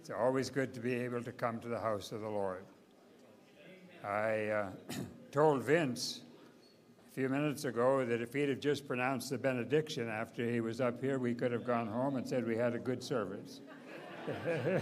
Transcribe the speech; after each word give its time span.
It's 0.00 0.08
always 0.08 0.48
good 0.48 0.72
to 0.72 0.80
be 0.80 0.94
able 0.94 1.22
to 1.22 1.30
come 1.30 1.60
to 1.60 1.68
the 1.68 1.78
house 1.78 2.10
of 2.10 2.22
the 2.22 2.28
Lord. 2.28 2.64
I 4.02 4.46
uh, 4.46 4.68
told 5.30 5.62
Vince 5.62 6.22
a 7.06 7.14
few 7.14 7.28
minutes 7.28 7.66
ago 7.66 8.02
that 8.06 8.22
if 8.22 8.32
he'd 8.32 8.48
have 8.48 8.60
just 8.60 8.88
pronounced 8.88 9.28
the 9.28 9.36
benediction 9.36 10.08
after 10.08 10.50
he 10.50 10.62
was 10.62 10.80
up 10.80 11.02
here, 11.02 11.18
we 11.18 11.34
could 11.34 11.52
have 11.52 11.66
gone 11.66 11.86
home 11.86 12.16
and 12.16 12.26
said 12.26 12.46
we 12.46 12.56
had 12.56 12.74
a 12.74 12.78
good 12.78 13.02
service. 13.02 13.60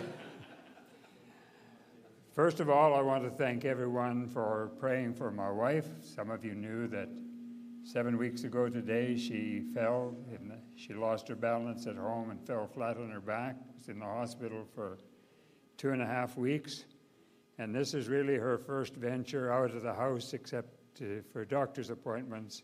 First 2.32 2.61
of 2.61 2.71
all, 2.71 2.95
I 2.95 3.00
want 3.00 3.25
to 3.25 3.30
thank 3.30 3.64
everyone 3.64 4.29
for 4.29 4.71
praying 4.79 5.14
for 5.14 5.32
my 5.32 5.50
wife. 5.50 5.89
Some 6.00 6.30
of 6.30 6.45
you 6.45 6.55
knew 6.55 6.87
that 6.87 7.09
seven 7.82 8.19
weeks 8.19 8.45
ago 8.45 8.69
today 8.69 9.16
she 9.16 9.64
fell. 9.75 10.14
and 10.30 10.53
she 10.77 10.95
lost 10.95 11.27
her 11.27 11.35
balance 11.35 11.89
at 11.89 11.96
home 11.96 12.30
and 12.30 12.46
fell 12.46 12.69
flat 12.69 12.96
on 12.98 13.11
her 13.11 13.21
back. 13.21 13.57
Was 13.77 13.89
in 13.89 13.98
the 13.98 14.05
hospital 14.05 14.64
for 14.77 14.98
two 15.79 15.93
and 15.93 16.03
a 16.03 16.07
half 16.07 16.37
weeks. 16.37 16.85
And 17.59 17.75
this 17.75 17.95
is 17.95 18.09
really 18.09 18.37
her 18.37 18.59
first 18.59 18.95
venture 18.95 19.50
out 19.50 19.71
of 19.75 19.82
the 19.82 19.95
house, 19.95 20.35
except 20.35 20.68
uh, 21.01 21.23
for 21.32 21.45
doctor's 21.45 21.91
appointments 21.91 22.63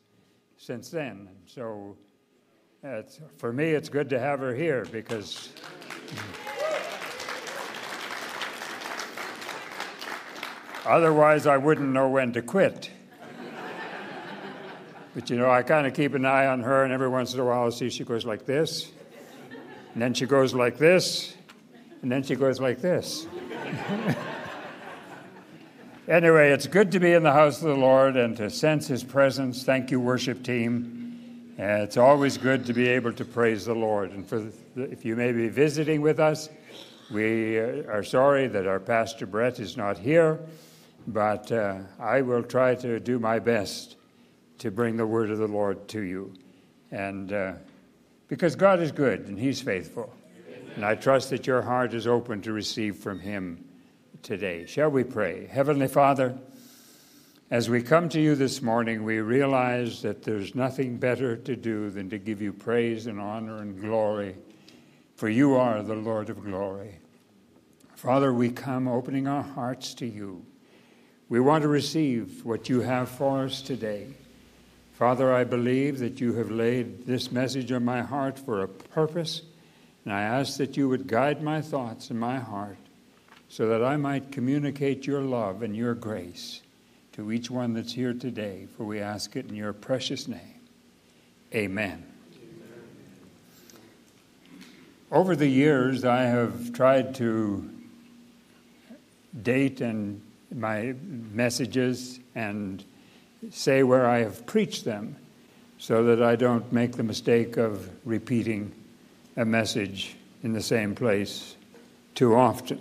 since 0.56 0.90
then. 0.90 1.28
So 1.46 1.96
for 3.38 3.52
me, 3.52 3.70
it's 3.70 3.88
good 3.88 4.10
to 4.10 4.18
have 4.18 4.40
her 4.40 4.54
here 4.54 4.84
because. 4.92 5.48
Otherwise, 10.84 11.46
I 11.46 11.56
wouldn't 11.56 11.88
know 11.88 12.10
when 12.10 12.32
to 12.34 12.42
quit. 12.42 12.90
but 15.14 15.30
you 15.30 15.36
know, 15.36 15.50
I 15.50 15.62
kind 15.62 15.86
of 15.86 15.94
keep 15.94 16.12
an 16.12 16.26
eye 16.26 16.46
on 16.46 16.60
her, 16.60 16.84
and 16.84 16.92
every 16.92 17.08
once 17.08 17.32
in 17.32 17.40
a 17.40 17.44
while, 17.44 17.66
I 17.66 17.70
see 17.70 17.88
she 17.88 18.04
goes 18.04 18.26
like 18.26 18.44
this, 18.44 18.92
and 19.94 20.02
then 20.02 20.12
she 20.12 20.26
goes 20.26 20.52
like 20.52 20.76
this, 20.76 21.34
and 22.04 22.12
then 22.12 22.22
she 22.22 22.34
goes 22.34 22.60
like 22.60 22.82
this. 22.82 23.26
anyway, 26.06 26.50
it's 26.50 26.66
good 26.66 26.92
to 26.92 27.00
be 27.00 27.14
in 27.14 27.22
the 27.22 27.32
house 27.32 27.62
of 27.62 27.68
the 27.68 27.74
Lord 27.74 28.18
and 28.18 28.36
to 28.36 28.50
sense 28.50 28.86
His 28.86 29.02
presence. 29.02 29.64
Thank 29.64 29.90
you, 29.90 29.98
worship 29.98 30.42
team. 30.42 31.54
Uh, 31.58 31.80
it's 31.80 31.96
always 31.96 32.36
good 32.36 32.66
to 32.66 32.74
be 32.74 32.88
able 32.88 33.14
to 33.14 33.24
praise 33.24 33.64
the 33.64 33.74
Lord. 33.74 34.10
And 34.10 34.28
for 34.28 34.40
the, 34.40 34.82
if 34.82 35.06
you 35.06 35.16
may 35.16 35.32
be 35.32 35.48
visiting 35.48 36.02
with 36.02 36.20
us, 36.20 36.50
we 37.10 37.56
are 37.56 38.04
sorry 38.04 38.48
that 38.48 38.66
our 38.66 38.80
pastor 38.80 39.24
Brett 39.24 39.58
is 39.58 39.78
not 39.78 39.96
here. 39.96 40.40
But 41.06 41.50
uh, 41.52 41.78
I 41.98 42.20
will 42.20 42.42
try 42.42 42.74
to 42.74 43.00
do 43.00 43.18
my 43.18 43.38
best 43.38 43.96
to 44.58 44.70
bring 44.70 44.98
the 44.98 45.06
word 45.06 45.30
of 45.30 45.38
the 45.38 45.48
Lord 45.48 45.88
to 45.88 46.02
you. 46.02 46.34
And 46.90 47.32
uh, 47.32 47.54
because 48.28 48.56
God 48.56 48.80
is 48.80 48.92
good 48.92 49.20
and 49.20 49.38
He's 49.38 49.62
faithful. 49.62 50.14
And 50.74 50.84
I 50.84 50.96
trust 50.96 51.30
that 51.30 51.46
your 51.46 51.62
heart 51.62 51.94
is 51.94 52.06
open 52.06 52.42
to 52.42 52.52
receive 52.52 52.96
from 52.96 53.20
Him 53.20 53.64
today. 54.22 54.66
Shall 54.66 54.90
we 54.90 55.04
pray? 55.04 55.46
Heavenly 55.46 55.86
Father, 55.86 56.36
as 57.48 57.70
we 57.70 57.80
come 57.80 58.08
to 58.08 58.20
you 58.20 58.34
this 58.34 58.60
morning, 58.60 59.04
we 59.04 59.20
realize 59.20 60.02
that 60.02 60.24
there's 60.24 60.56
nothing 60.56 60.96
better 60.96 61.36
to 61.36 61.54
do 61.54 61.90
than 61.90 62.10
to 62.10 62.18
give 62.18 62.42
you 62.42 62.52
praise 62.52 63.06
and 63.06 63.20
honor 63.20 63.58
and 63.58 63.80
glory, 63.80 64.34
for 65.14 65.28
you 65.28 65.54
are 65.54 65.80
the 65.82 65.94
Lord 65.94 66.28
of 66.28 66.42
glory. 66.42 66.96
Father, 67.94 68.34
we 68.34 68.50
come 68.50 68.88
opening 68.88 69.28
our 69.28 69.44
hearts 69.44 69.94
to 69.94 70.06
you. 70.06 70.44
We 71.28 71.38
want 71.38 71.62
to 71.62 71.68
receive 71.68 72.44
what 72.44 72.68
you 72.68 72.80
have 72.80 73.08
for 73.08 73.44
us 73.44 73.62
today. 73.62 74.08
Father, 74.94 75.32
I 75.32 75.44
believe 75.44 76.00
that 76.00 76.20
you 76.20 76.32
have 76.34 76.50
laid 76.50 77.06
this 77.06 77.30
message 77.30 77.70
on 77.70 77.84
my 77.84 78.02
heart 78.02 78.38
for 78.38 78.62
a 78.62 78.68
purpose, 78.68 79.42
and 80.04 80.12
I 80.12 80.22
ask 80.22 80.58
that 80.58 80.76
you 80.76 80.88
would 80.88 81.06
guide 81.06 81.42
my 81.42 81.60
thoughts 81.60 82.10
and 82.10 82.20
my 82.20 82.38
heart 82.38 82.76
so 83.48 83.68
that 83.68 83.82
I 83.82 83.96
might 83.96 84.32
communicate 84.32 85.06
your 85.06 85.22
love 85.22 85.62
and 85.62 85.74
your 85.74 85.94
grace 85.94 86.60
to 87.12 87.30
each 87.30 87.50
one 87.50 87.74
that's 87.74 87.92
here 87.92 88.12
today, 88.12 88.66
for 88.76 88.84
we 88.84 89.00
ask 89.00 89.36
it 89.36 89.48
in 89.48 89.54
your 89.54 89.72
precious 89.72 90.26
name. 90.26 90.40
Amen. 91.54 92.04
Over 95.12 95.36
the 95.36 95.46
years, 95.46 96.04
I 96.04 96.22
have 96.22 96.72
tried 96.72 97.14
to 97.16 97.70
date 99.40 99.80
and 99.80 100.20
my 100.52 100.94
messages 101.32 102.18
and 102.34 102.84
say 103.50 103.82
where 103.84 104.06
I 104.06 104.18
have 104.18 104.44
preached 104.46 104.84
them 104.84 105.16
so 105.78 106.04
that 106.04 106.22
I 106.22 106.36
don't 106.36 106.72
make 106.72 106.92
the 106.92 107.02
mistake 107.02 107.56
of 107.56 107.88
repeating 108.04 108.72
a 109.36 109.44
message 109.44 110.16
in 110.42 110.52
the 110.52 110.62
same 110.62 110.94
place 110.94 111.56
too 112.14 112.34
often. 112.36 112.78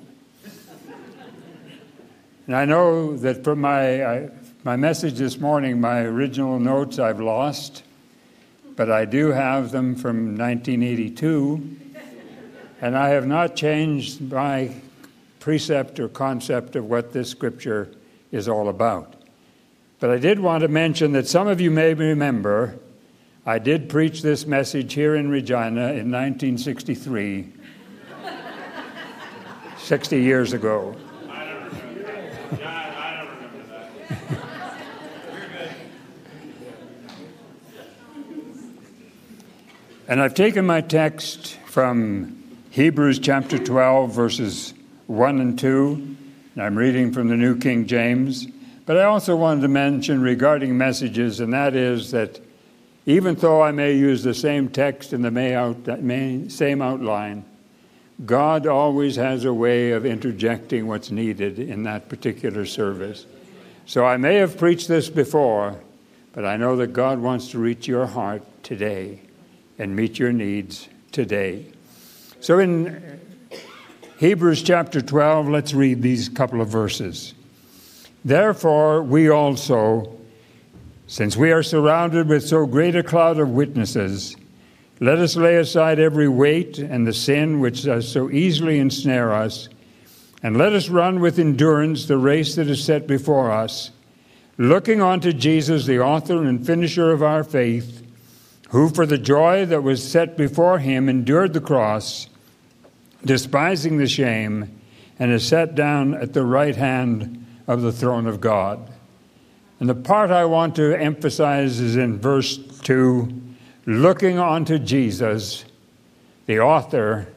and 2.46 2.56
I 2.56 2.66
know 2.66 3.18
that 3.18 3.44
from 3.44 3.62
my, 3.62 4.06
I, 4.06 4.30
my 4.63 4.75
message 4.75 5.16
this 5.16 5.40
morning, 5.40 5.81
my 5.81 6.02
original 6.02 6.59
notes 6.59 7.00
I've 7.00 7.19
lost, 7.19 7.84
but 8.75 8.92
I 8.92 9.06
do 9.06 9.31
have 9.31 9.72
them 9.72 9.96
from 9.96 10.38
1982, 10.38 11.78
and 12.81 12.97
I 12.97 13.09
have 13.09 13.25
not 13.25 13.56
changed 13.56 14.22
my 14.22 14.75
precept 15.40 16.00
or 16.00 16.08
concept 16.08 16.75
of 16.75 16.86
what 16.86 17.13
this 17.13 17.30
scripture 17.30 17.90
is 18.31 18.47
all 18.47 18.69
about. 18.69 19.16
But 20.00 20.09
I 20.09 20.18
did 20.18 20.40
want 20.40 20.62
to 20.62 20.68
mention 20.68 21.13
that 21.13 21.28
some 21.28 21.47
of 21.47 21.62
you 21.62 21.72
may 21.72 21.94
remember 21.94 22.78
I 23.46 23.59
did 23.59 23.90
preach 23.90 24.22
this 24.22 24.46
message 24.46 24.94
here 24.94 25.16
in 25.16 25.30
Regina 25.30 25.92
in 25.92 26.09
1963, 26.09 27.52
60 29.78 30.22
years 30.22 30.54
ago. 30.54 30.96
I 31.30 31.46
don't 31.50 31.66
remember 31.66 32.04
that. 32.04 32.58
I 32.62 33.18
don't 33.18 33.36
remember 33.36 33.64
that. 33.68 34.00
and 40.08 40.22
I've 40.22 40.36
taken 40.36 40.66
my 40.66 40.80
text 40.80 41.58
from 41.66 42.42
Hebrews 42.70 43.20
chapter 43.20 43.58
12, 43.58 44.16
verses 44.16 44.74
1 45.08 45.42
and 45.42 45.60
2. 45.60 46.16
I'm 46.56 46.78
reading 46.78 47.12
from 47.12 47.28
the 47.28 47.36
New 47.36 47.60
King 47.60 47.88
James. 47.88 48.48
But 48.86 48.96
I 48.96 49.04
also 49.04 49.36
wanted 49.36 49.64
to 49.64 49.68
mention 49.68 50.22
regarding 50.22 50.78
messages, 50.78 51.42
and 51.42 51.52
that 51.52 51.75
is 51.75 52.12
that 52.12 52.40
even 53.06 53.36
though 53.36 53.62
I 53.62 53.72
may 53.72 53.94
use 53.94 54.24
the 54.24 54.34
same 54.34 54.69
text 54.69 55.14
and 55.14 55.24
the 55.24 56.46
same 56.50 56.81
outline, 56.81 57.46
God 58.25 58.68
always 58.68 59.16
has 59.16 59.44
a 59.44 59.53
way 59.53 59.91
of 59.91 60.06
interjecting 60.06 60.88
what's 60.88 61.12
needed 61.12 61.59
in 61.59 61.84
that 61.84 62.09
particular 62.09 62.66
service. 62.66 63.25
So 63.86 64.06
I 64.06 64.18
may 64.18 64.36
have 64.36 64.58
preached 64.58 64.88
this 64.88 65.09
before, 65.09 65.80
but 66.31 66.46
I 66.46 66.56
know 66.56 66.78
that 66.78 66.94
God 66.94 67.19
wants 67.19 67.52
to 67.52 67.59
reach 67.59 67.88
your 67.88 68.06
heart 68.06 68.44
today 68.63 69.19
and 69.78 69.96
meet 69.96 70.19
your 70.19 70.31
needs 70.31 70.88
today. 71.12 71.66
So 72.40 72.59
in 72.59 73.19
Hebrews 74.18 74.63
chapter 74.63 75.02
12, 75.02 75.50
let's 75.50 75.74
read 75.74 76.02
these 76.02 76.30
couple 76.30 76.62
of 76.62 76.69
verses. 76.69 77.34
Therefore, 78.24 79.03
we 79.03 79.30
also, 79.30 80.18
since 81.08 81.36
we 81.36 81.52
are 81.52 81.64
surrounded 81.64 82.28
with 82.28 82.47
so 82.47 82.66
great 82.66 82.96
a 82.96 83.03
cloud 83.03 83.40
of 83.40 83.50
witnesses, 83.50 84.36
let 85.00 85.18
us 85.18 85.36
lay 85.36 85.58
aside 85.58 86.00
every 86.00 86.28
weight 86.28 86.80
and 86.80 87.06
the 87.06 87.14
sin 87.14 87.59
which 87.59 87.84
does 87.84 88.09
so 88.09 88.30
easily 88.31 88.80
ensnare 88.80 89.34
us, 89.34 89.69
and 90.42 90.58
let 90.58 90.74
us 90.74 90.90
run 90.90 91.19
with 91.19 91.40
endurance 91.40 92.06
the 92.06 92.18
race 92.18 92.56
that 92.56 92.68
is 92.68 92.84
set 92.84 93.08
before 93.08 93.52
us, 93.52 93.92
looking 94.58 95.02
unto 95.02 95.34
Jesus, 95.34 95.86
the 95.86 96.00
author 96.00 96.44
and 96.44 96.66
finisher 96.66 97.12
of 97.12 97.24
our 97.24 97.44
faith, 97.44 98.02
who 98.69 98.90
for 98.90 99.06
the 99.06 99.18
joy 99.18 99.66
that 99.66 99.84
was 99.84 100.08
set 100.08 100.38
before 100.38 100.80
him 100.80 101.09
endured 101.09 101.53
the 101.53 101.62
cross 101.62 102.28
despising 103.25 103.98
the 103.98 104.07
shame, 104.07 104.80
and 105.19 105.31
is 105.31 105.48
set 105.48 105.75
down 105.75 106.13
at 106.13 106.33
the 106.33 106.44
right 106.44 106.75
hand 106.75 107.45
of 107.68 107.81
the 107.81 107.92
throne 107.92 108.27
of 108.27 108.42
God. 108.42 108.93
And 109.80 109.90
the 109.90 109.96
part 109.96 110.31
I 110.31 110.46
want 110.46 110.75
to 110.78 110.94
emphasize 110.94 111.80
is 111.80 111.96
in 111.96 112.20
verse 112.20 112.58
2 112.58 113.42
looking 113.86 114.40
unto 114.40 114.80
Jesus, 114.80 115.66
the 116.46 116.60
author 116.60 117.28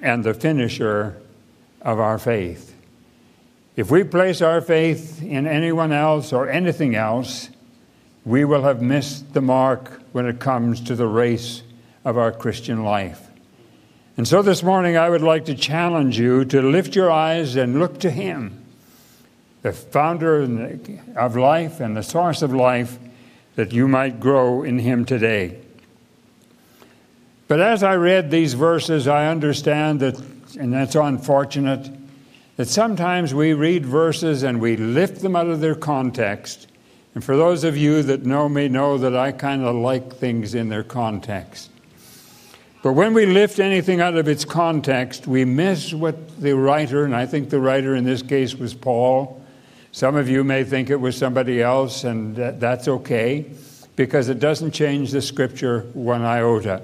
and 0.00 0.24
the 0.24 0.34
finisher 0.34 1.20
of 1.80 2.00
our 2.00 2.18
faith. 2.18 2.74
If 3.76 3.90
we 3.90 4.04
place 4.04 4.42
our 4.42 4.60
faith 4.60 5.22
in 5.22 5.46
anyone 5.46 5.92
else 5.92 6.32
or 6.32 6.48
anything 6.48 6.94
else, 6.94 7.48
we 8.24 8.44
will 8.44 8.62
have 8.62 8.82
missed 8.82 9.32
the 9.32 9.40
mark 9.40 10.02
when 10.12 10.26
it 10.26 10.38
comes 10.38 10.80
to 10.82 10.94
the 10.94 11.06
race 11.06 11.62
of 12.04 12.18
our 12.18 12.32
Christian 12.32 12.84
life. 12.84 13.28
And 14.16 14.28
so 14.28 14.42
this 14.42 14.62
morning, 14.62 14.96
I 14.96 15.08
would 15.08 15.22
like 15.22 15.46
to 15.46 15.54
challenge 15.54 16.18
you 16.18 16.44
to 16.46 16.60
lift 16.60 16.94
your 16.94 17.10
eyes 17.10 17.56
and 17.56 17.78
look 17.78 17.98
to 18.00 18.10
Him, 18.10 18.61
the 19.62 19.72
founder 19.72 20.42
of 21.16 21.36
life 21.36 21.80
and 21.80 21.96
the 21.96 22.02
source 22.02 22.42
of 22.42 22.52
life, 22.52 22.98
that 23.54 23.72
you 23.72 23.86
might 23.88 24.18
grow 24.20 24.62
in 24.62 24.78
Him 24.78 25.04
today. 25.04 25.58
But 27.48 27.60
as 27.60 27.82
I 27.82 27.94
read 27.96 28.30
these 28.30 28.54
verses, 28.54 29.06
I 29.06 29.26
understand 29.26 30.00
that 30.00 30.20
and 30.56 30.72
that's 30.72 30.94
unfortunate, 30.94 31.90
that 32.56 32.68
sometimes 32.68 33.34
we 33.34 33.52
read 33.52 33.86
verses 33.86 34.42
and 34.42 34.60
we 34.60 34.76
lift 34.76 35.22
them 35.22 35.36
out 35.36 35.46
of 35.46 35.60
their 35.60 35.74
context. 35.74 36.68
And 37.14 37.22
for 37.22 37.36
those 37.36 37.64
of 37.64 37.76
you 37.76 38.02
that 38.04 38.24
know 38.24 38.48
me, 38.48 38.68
know 38.68 38.98
that 38.98 39.16
I 39.16 39.32
kind 39.32 39.64
of 39.64 39.74
like 39.74 40.14
things 40.14 40.54
in 40.54 40.68
their 40.68 40.82
context. 40.82 41.70
But 42.82 42.92
when 42.94 43.14
we 43.14 43.26
lift 43.26 43.60
anything 43.60 44.00
out 44.00 44.16
of 44.16 44.28
its 44.28 44.44
context, 44.44 45.26
we 45.26 45.44
miss 45.44 45.92
what 45.92 46.40
the 46.40 46.56
writer, 46.56 47.04
and 47.04 47.14
I 47.14 47.26
think 47.26 47.48
the 47.48 47.60
writer 47.60 47.94
in 47.94 48.04
this 48.04 48.22
case 48.22 48.54
was 48.54 48.74
Paul. 48.74 49.41
Some 49.92 50.16
of 50.16 50.28
you 50.28 50.42
may 50.42 50.64
think 50.64 50.90
it 50.90 50.96
was 50.96 51.16
somebody 51.16 51.62
else, 51.62 52.04
and 52.04 52.34
that's 52.34 52.88
okay 52.88 53.46
because 53.94 54.28
it 54.28 54.40
doesn't 54.40 54.72
change 54.72 55.10
the 55.10 55.22
scripture 55.22 55.82
one 55.92 56.22
iota. 56.22 56.82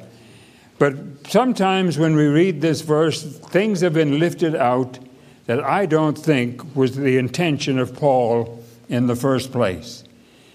But 0.78 0.94
sometimes 1.26 1.98
when 1.98 2.14
we 2.14 2.26
read 2.26 2.60
this 2.60 2.82
verse, 2.82 3.22
things 3.22 3.80
have 3.80 3.94
been 3.94 4.18
lifted 4.18 4.54
out 4.54 4.98
that 5.46 5.64
I 5.64 5.86
don't 5.86 6.16
think 6.16 6.76
was 6.76 6.94
the 6.94 7.16
intention 7.16 7.78
of 7.78 7.94
Paul 7.94 8.62
in 8.88 9.06
the 9.06 9.16
first 9.16 9.50
place. 9.50 10.04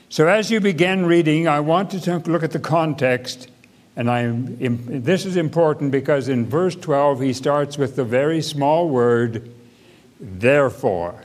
So 0.09 0.27
as 0.27 0.51
you 0.51 0.59
begin 0.59 1.05
reading, 1.05 1.47
I 1.47 1.59
want 1.59 1.91
to 1.91 2.19
look 2.19 2.43
at 2.43 2.51
the 2.51 2.59
context 2.59 3.49
and 3.95 4.09
I'm, 4.09 4.57
this 5.03 5.25
is 5.25 5.37
important 5.37 5.91
because 5.91 6.27
in 6.27 6.47
verse 6.47 6.75
12 6.75 7.21
he 7.21 7.33
starts 7.33 7.77
with 7.77 7.95
the 7.95 8.03
very 8.03 8.41
small 8.41 8.89
word, 8.89 9.51
therefore. 10.19 11.22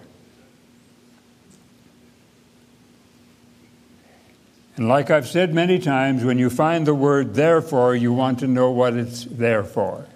And 4.78 4.88
like 4.88 5.10
I've 5.10 5.26
said 5.26 5.52
many 5.52 5.80
times, 5.80 6.25
when 6.25 6.38
you 6.38 6.48
find 6.48 6.86
the 6.86 6.94
word 6.94 7.34
therefore, 7.34 7.96
you 7.96 8.12
want 8.12 8.38
to 8.38 8.46
know 8.46 8.70
what 8.70 8.94
it's 8.94 9.25
there 9.25 9.64
for. 9.64 10.06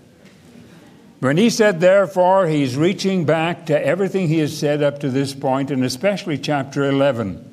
When 1.18 1.36
he 1.36 1.50
said 1.50 1.80
therefore, 1.80 2.46
he's 2.46 2.76
reaching 2.76 3.24
back 3.24 3.66
to 3.66 3.86
everything 3.86 4.28
he 4.28 4.38
has 4.38 4.56
said 4.56 4.80
up 4.80 5.00
to 5.00 5.10
this 5.10 5.34
point, 5.34 5.72
and 5.72 5.84
especially 5.84 6.38
chapter 6.38 6.88
11. 6.88 7.48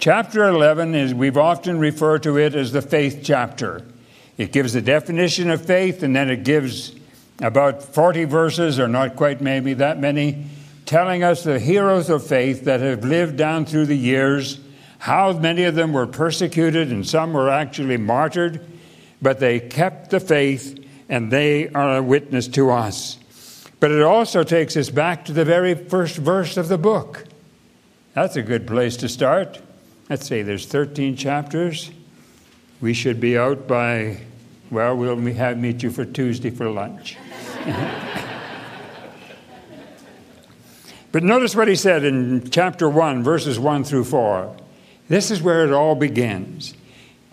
Chapter 0.00 0.48
11 0.48 0.96
is, 0.96 1.14
we've 1.14 1.38
often 1.38 1.78
referred 1.78 2.24
to 2.24 2.38
it 2.38 2.56
as 2.56 2.72
the 2.72 2.82
faith 2.82 3.20
chapter. 3.22 3.82
It 4.36 4.50
gives 4.50 4.74
a 4.74 4.82
definition 4.82 5.48
of 5.48 5.64
faith, 5.64 6.02
and 6.02 6.14
then 6.14 6.28
it 6.28 6.42
gives 6.42 6.92
about 7.40 7.82
40 7.84 8.24
verses, 8.24 8.80
or 8.80 8.88
not 8.88 9.14
quite 9.14 9.40
maybe 9.40 9.74
that 9.74 10.00
many, 10.00 10.46
telling 10.86 11.22
us 11.22 11.44
the 11.44 11.60
heroes 11.60 12.10
of 12.10 12.26
faith 12.26 12.64
that 12.64 12.80
have 12.80 13.04
lived 13.04 13.36
down 13.36 13.64
through 13.64 13.86
the 13.86 13.96
years, 13.96 14.58
how 15.06 15.32
many 15.32 15.62
of 15.62 15.76
them 15.76 15.92
were 15.92 16.08
persecuted 16.08 16.90
and 16.90 17.06
some 17.06 17.32
were 17.32 17.48
actually 17.48 17.96
martyred, 17.96 18.60
but 19.22 19.38
they 19.38 19.60
kept 19.60 20.10
the 20.10 20.18
faith 20.18 20.84
and 21.08 21.30
they 21.30 21.68
are 21.68 21.98
a 21.98 22.02
witness 22.02 22.48
to 22.48 22.72
us. 22.72 23.16
But 23.78 23.92
it 23.92 24.02
also 24.02 24.42
takes 24.42 24.76
us 24.76 24.90
back 24.90 25.24
to 25.26 25.32
the 25.32 25.44
very 25.44 25.76
first 25.76 26.16
verse 26.16 26.56
of 26.56 26.66
the 26.66 26.76
book. 26.76 27.24
That's 28.14 28.34
a 28.34 28.42
good 28.42 28.66
place 28.66 28.96
to 28.96 29.08
start. 29.08 29.60
Let's 30.10 30.26
say 30.26 30.42
there's 30.42 30.66
13 30.66 31.14
chapters. 31.14 31.92
We 32.80 32.92
should 32.92 33.20
be 33.20 33.38
out 33.38 33.68
by, 33.68 34.22
well, 34.72 34.96
we'll 34.96 35.20
have, 35.34 35.56
meet 35.56 35.84
you 35.84 35.90
for 35.92 36.04
Tuesday 36.04 36.50
for 36.50 36.68
lunch. 36.68 37.16
but 41.12 41.22
notice 41.22 41.54
what 41.54 41.68
he 41.68 41.76
said 41.76 42.02
in 42.02 42.50
chapter 42.50 42.88
1, 42.88 43.22
verses 43.22 43.56
1 43.56 43.84
through 43.84 44.02
4. 44.02 44.56
This 45.08 45.30
is 45.30 45.42
where 45.42 45.64
it 45.64 45.72
all 45.72 45.94
begins. 45.94 46.74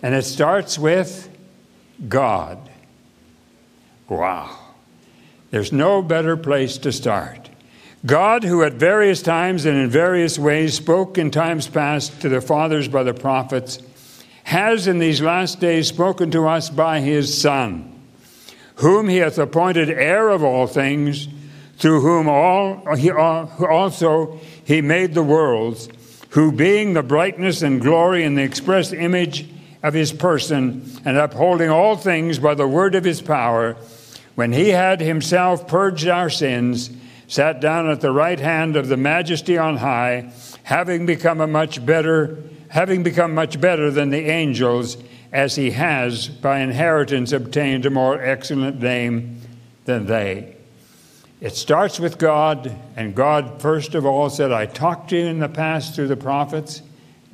And 0.02 0.14
it 0.14 0.22
starts 0.22 0.78
with 0.78 1.28
God. 2.08 2.58
Wow. 4.08 4.58
There's 5.50 5.72
no 5.72 6.02
better 6.02 6.36
place 6.36 6.78
to 6.78 6.92
start. 6.92 7.48
God, 8.04 8.44
who 8.44 8.62
at 8.62 8.74
various 8.74 9.22
times 9.22 9.64
and 9.64 9.78
in 9.78 9.88
various 9.88 10.38
ways 10.38 10.74
spoke 10.74 11.16
in 11.16 11.30
times 11.30 11.68
past 11.68 12.20
to 12.20 12.28
the 12.28 12.40
fathers 12.40 12.86
by 12.86 13.02
the 13.02 13.14
prophets, 13.14 13.78
has 14.44 14.86
in 14.86 14.98
these 14.98 15.22
last 15.22 15.58
days 15.58 15.88
spoken 15.88 16.30
to 16.32 16.46
us 16.46 16.68
by 16.68 17.00
his 17.00 17.40
Son, 17.40 17.98
whom 18.76 19.08
he 19.08 19.18
hath 19.18 19.38
appointed 19.38 19.88
heir 19.88 20.28
of 20.28 20.44
all 20.44 20.66
things, 20.66 21.28
through 21.78 22.02
whom 22.02 22.28
all 22.28 22.94
he 22.94 23.10
uh, 23.10 23.46
also 23.66 24.38
he 24.64 24.82
made 24.82 25.14
the 25.14 25.22
worlds, 25.22 25.88
who 26.34 26.52
being 26.52 26.92
the 26.92 27.02
brightness 27.02 27.62
and 27.62 27.80
glory 27.80 28.24
and 28.24 28.36
the 28.36 28.42
express 28.42 28.92
image 28.92 29.48
of 29.82 29.94
his 29.94 30.12
person, 30.12 30.88
and 31.04 31.16
upholding 31.16 31.70
all 31.70 31.96
things 31.96 32.38
by 32.38 32.54
the 32.54 32.66
word 32.66 32.94
of 32.94 33.04
his 33.04 33.20
power, 33.20 33.76
when 34.34 34.52
he 34.52 34.70
had 34.70 35.00
himself 35.00 35.66
purged 35.68 36.08
our 36.08 36.30
sins, 36.30 36.90
sat 37.28 37.60
down 37.60 37.88
at 37.88 38.00
the 38.00 38.10
right 38.10 38.40
hand 38.40 38.76
of 38.76 38.88
the 38.88 38.96
majesty 38.96 39.58
on 39.58 39.76
high, 39.76 40.32
having 40.62 41.06
become 41.06 41.40
a 41.40 41.46
much 41.46 41.84
better 41.84 42.38
having 42.74 43.04
become 43.04 43.32
much 43.32 43.60
better 43.60 43.88
than 43.88 44.10
the 44.10 44.28
angels, 44.28 44.96
as 45.32 45.54
he 45.54 45.70
has 45.70 46.26
by 46.26 46.58
inheritance 46.58 47.30
obtained 47.30 47.86
a 47.86 47.90
more 47.90 48.20
excellent 48.20 48.82
name 48.82 49.40
than 49.84 50.06
they. 50.06 50.56
It 51.44 51.54
starts 51.54 52.00
with 52.00 52.16
God, 52.16 52.74
and 52.96 53.14
God, 53.14 53.60
first 53.60 53.94
of 53.94 54.06
all, 54.06 54.30
said, 54.30 54.50
I 54.50 54.64
talked 54.64 55.10
to 55.10 55.18
you 55.18 55.26
in 55.26 55.40
the 55.40 55.48
past 55.50 55.94
through 55.94 56.08
the 56.08 56.16
prophets. 56.16 56.80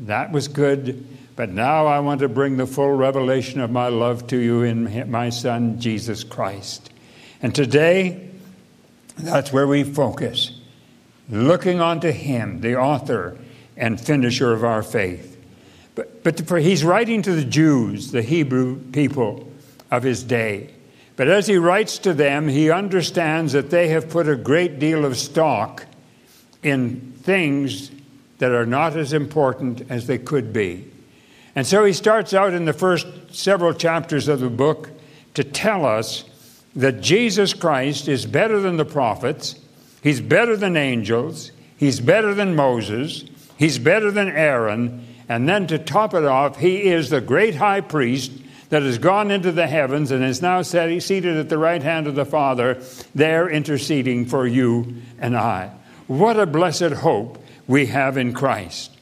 That 0.01 0.33
was 0.33 0.49
good. 0.49 1.07
But 1.37 1.51
now 1.51 1.87
I 1.87 2.01
want 2.01 2.19
to 2.19 2.29
bring 2.29 2.57
the 2.57 2.67
full 2.67 2.91
revelation 2.91 3.61
of 3.61 3.71
my 3.71 3.87
love 3.87 4.27
to 4.27 4.37
you 4.37 4.65
in 4.65 5.09
my 5.09 5.31
Son, 5.31 5.79
Jesus 5.79 6.25
Christ. 6.25 6.91
And 7.41 7.55
today, 7.55 8.29
that's 9.17 9.53
where 9.53 9.69
we 9.69 9.85
focus, 9.85 10.59
looking 11.29 11.81
onto 11.81 12.11
Him, 12.11 12.63
the 12.63 12.75
author 12.75 13.39
and 13.77 14.01
finisher 14.01 14.53
of 14.53 14.65
our 14.65 14.83
faith. 14.83 15.41
But, 15.95 16.25
but 16.25 16.49
for, 16.49 16.59
he's 16.59 16.83
writing 16.83 17.23
to 17.23 17.33
the 17.33 17.45
Jews, 17.45 18.11
the 18.11 18.23
Hebrew 18.23 18.81
people 18.91 19.49
of 19.89 20.03
his 20.03 20.25
day. 20.25 20.75
But 21.21 21.29
as 21.29 21.47
he 21.47 21.59
writes 21.59 21.99
to 21.99 22.15
them, 22.15 22.49
he 22.49 22.71
understands 22.71 23.53
that 23.53 23.69
they 23.69 23.89
have 23.89 24.09
put 24.09 24.27
a 24.27 24.37
great 24.37 24.79
deal 24.79 25.05
of 25.05 25.19
stock 25.19 25.85
in 26.63 27.13
things 27.21 27.91
that 28.39 28.53
are 28.53 28.65
not 28.65 28.97
as 28.97 29.13
important 29.13 29.83
as 29.91 30.07
they 30.07 30.17
could 30.17 30.51
be. 30.55 30.91
And 31.55 31.67
so 31.67 31.85
he 31.85 31.93
starts 31.93 32.33
out 32.33 32.55
in 32.55 32.65
the 32.65 32.73
first 32.73 33.07
several 33.33 33.75
chapters 33.75 34.29
of 34.29 34.41
the 34.41 34.49
book 34.49 34.89
to 35.35 35.45
tell 35.45 35.85
us 35.85 36.25
that 36.75 37.03
Jesus 37.03 37.53
Christ 37.53 38.09
is 38.09 38.25
better 38.25 38.59
than 38.59 38.79
the 38.79 38.87
prophets, 38.87 39.57
he's 40.03 40.23
better 40.23 40.57
than 40.57 40.75
angels, 40.75 41.53
he's 41.77 42.01
better 42.01 42.33
than 42.33 42.57
Moses, 42.57 43.27
he's 43.59 43.79
better 43.79 44.11
than 44.11 44.29
Aaron, 44.31 45.07
and 45.29 45.47
then 45.47 45.67
to 45.67 45.79
top 45.79 46.15
it 46.15 46.25
off, 46.25 46.57
he 46.57 46.85
is 46.85 47.11
the 47.11 47.21
great 47.21 47.57
high 47.57 47.83
priest 47.83 48.33
that 48.71 48.83
has 48.83 48.99
gone 48.99 49.31
into 49.31 49.53
the 49.53 49.67
heavens 49.67 50.11
and 50.11 50.25
is 50.25 50.41
now 50.41 50.63
seated 50.63 51.37
at 51.37 51.49
the 51.49 51.59
right 51.59 51.83
hand 51.83 52.07
of 52.07 52.15
the 52.15 52.25
Father, 52.25 52.83
there 53.15 53.49
interceding 53.49 54.25
for 54.25 54.47
you 54.47 55.03
and 55.19 55.37
I. 55.37 55.73
What 56.07 56.41
a 56.41 56.47
blessed 56.47 56.93
hope 56.93 57.45
we 57.67 57.87
have 57.87 58.17
in 58.17 58.33
Christ. 58.33 58.93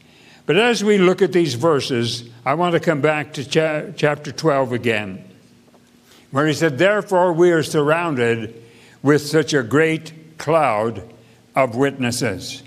But 0.46 0.56
as 0.56 0.82
we 0.82 0.96
look 0.96 1.20
at 1.20 1.32
these 1.32 1.54
verses, 1.54 2.28
I 2.44 2.54
want 2.54 2.72
to 2.72 2.80
come 2.80 3.02
back 3.02 3.34
to 3.34 3.44
cha- 3.46 3.90
chapter 3.94 4.32
12 4.32 4.72
again, 4.72 5.24
where 6.30 6.46
he 6.46 6.54
said, 6.54 6.78
Therefore, 6.78 7.34
we 7.34 7.50
are 7.50 7.62
surrounded 7.62 8.62
with 9.02 9.20
such 9.26 9.52
a 9.52 9.62
great 9.62 10.38
cloud 10.38 11.02
of 11.54 11.76
witnesses. 11.76 12.62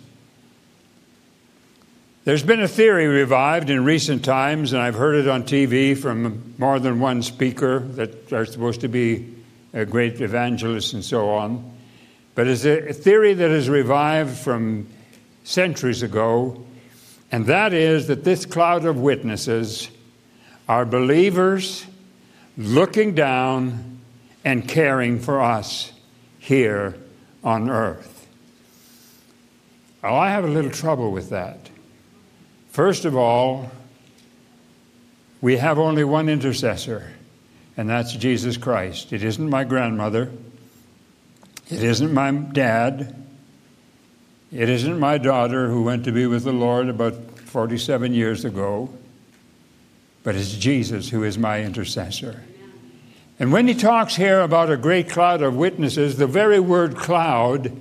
There's 2.23 2.43
been 2.43 2.61
a 2.61 2.67
theory 2.67 3.07
revived 3.07 3.71
in 3.71 3.83
recent 3.83 4.23
times, 4.23 4.73
and 4.73 4.81
I've 4.81 4.93
heard 4.93 5.15
it 5.15 5.27
on 5.27 5.41
TV 5.41 5.97
from 5.97 6.53
more 6.59 6.79
than 6.79 6.99
one 6.99 7.23
speaker 7.23 7.79
that 7.79 8.31
are 8.31 8.45
supposed 8.45 8.81
to 8.81 8.87
be 8.87 9.33
a 9.73 9.85
great 9.85 10.21
evangelist 10.21 10.93
and 10.93 11.03
so 11.03 11.31
on. 11.31 11.73
But 12.35 12.45
it's 12.45 12.63
a 12.63 12.93
theory 12.93 13.33
that 13.33 13.49
is 13.49 13.69
revived 13.69 14.37
from 14.37 14.87
centuries 15.45 16.03
ago, 16.03 16.63
and 17.31 17.47
that 17.47 17.73
is 17.73 18.05
that 18.05 18.23
this 18.23 18.45
cloud 18.45 18.85
of 18.85 18.99
witnesses 18.99 19.89
are 20.69 20.85
believers 20.85 21.87
looking 22.55 23.15
down 23.15 23.99
and 24.45 24.67
caring 24.67 25.19
for 25.19 25.41
us 25.41 25.91
here 26.37 26.95
on 27.43 27.67
earth. 27.67 28.27
Well, 30.03 30.15
I 30.15 30.29
have 30.29 30.43
a 30.43 30.49
little 30.49 30.69
trouble 30.69 31.11
with 31.11 31.31
that. 31.31 31.60
First 32.71 33.03
of 33.03 33.17
all, 33.17 33.69
we 35.41 35.57
have 35.57 35.77
only 35.77 36.05
one 36.05 36.29
intercessor, 36.29 37.11
and 37.75 37.89
that's 37.89 38.13
Jesus 38.13 38.55
Christ. 38.55 39.11
It 39.11 39.23
isn't 39.23 39.49
my 39.49 39.65
grandmother. 39.65 40.31
It 41.69 41.83
isn't 41.83 42.13
my 42.13 42.31
dad. 42.31 43.13
It 44.53 44.69
isn't 44.69 44.99
my 44.99 45.17
daughter 45.17 45.67
who 45.67 45.83
went 45.83 46.05
to 46.05 46.13
be 46.13 46.25
with 46.27 46.45
the 46.45 46.53
Lord 46.53 46.87
about 46.87 47.15
47 47.39 48.13
years 48.13 48.45
ago. 48.45 48.89
But 50.23 50.35
it's 50.35 50.53
Jesus 50.53 51.09
who 51.09 51.23
is 51.23 51.37
my 51.37 51.61
intercessor. 51.61 52.41
And 53.37 53.51
when 53.51 53.67
he 53.67 53.73
talks 53.73 54.15
here 54.15 54.39
about 54.39 54.71
a 54.71 54.77
great 54.77 55.09
cloud 55.09 55.41
of 55.41 55.57
witnesses, 55.57 56.17
the 56.17 56.27
very 56.27 56.59
word 56.59 56.95
cloud 56.95 57.75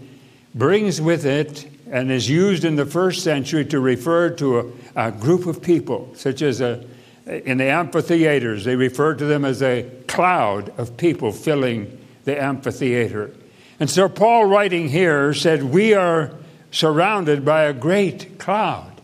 brings 0.52 1.00
with 1.00 1.24
it 1.24 1.69
and 1.90 2.10
is 2.10 2.28
used 2.28 2.64
in 2.64 2.76
the 2.76 2.86
first 2.86 3.22
century 3.22 3.64
to 3.66 3.80
refer 3.80 4.30
to 4.30 4.60
a, 4.60 4.66
a 4.96 5.12
group 5.12 5.46
of 5.46 5.60
people, 5.60 6.10
such 6.14 6.40
as 6.40 6.60
a, 6.60 6.84
in 7.26 7.58
the 7.58 7.64
amphitheaters, 7.64 8.64
they 8.64 8.76
referred 8.76 9.18
to 9.18 9.26
them 9.26 9.44
as 9.44 9.62
a 9.62 9.88
cloud 10.08 10.72
of 10.78 10.96
people 10.96 11.32
filling 11.32 11.98
the 12.24 12.40
amphitheater. 12.40 13.32
And 13.78 13.88
so, 13.88 14.08
Paul, 14.08 14.46
writing 14.46 14.88
here, 14.88 15.32
said, 15.34 15.62
We 15.62 15.94
are 15.94 16.32
surrounded 16.70 17.44
by 17.44 17.64
a 17.64 17.72
great 17.72 18.38
cloud. 18.38 19.00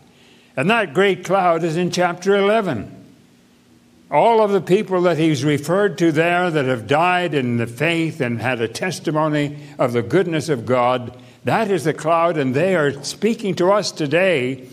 And 0.55 0.69
that 0.69 0.93
great 0.93 1.23
cloud 1.23 1.63
is 1.63 1.77
in 1.77 1.91
chapter 1.91 2.35
11. 2.35 2.93
All 4.09 4.41
of 4.41 4.51
the 4.51 4.61
people 4.61 5.01
that 5.01 5.17
he's 5.17 5.43
referred 5.43 5.97
to 5.97 6.11
there 6.11 6.49
that 6.49 6.65
have 6.65 6.87
died 6.87 7.33
in 7.33 7.57
the 7.57 7.67
faith 7.67 8.21
and 8.21 8.41
had 8.41 8.61
a 8.61 8.67
testimony 8.67 9.57
of 9.77 9.93
the 9.93 10.01
goodness 10.01 10.47
of 10.47 10.65
God, 10.65 11.17
that 11.47 11.71
is 11.71 11.83
the 11.83 11.93
cloud, 11.93 12.37
and 12.37 12.53
they 12.53 12.75
are 12.75 13.03
speaking 13.03 13.55
to 13.55 13.71
us 13.71 13.91
today 13.91 14.65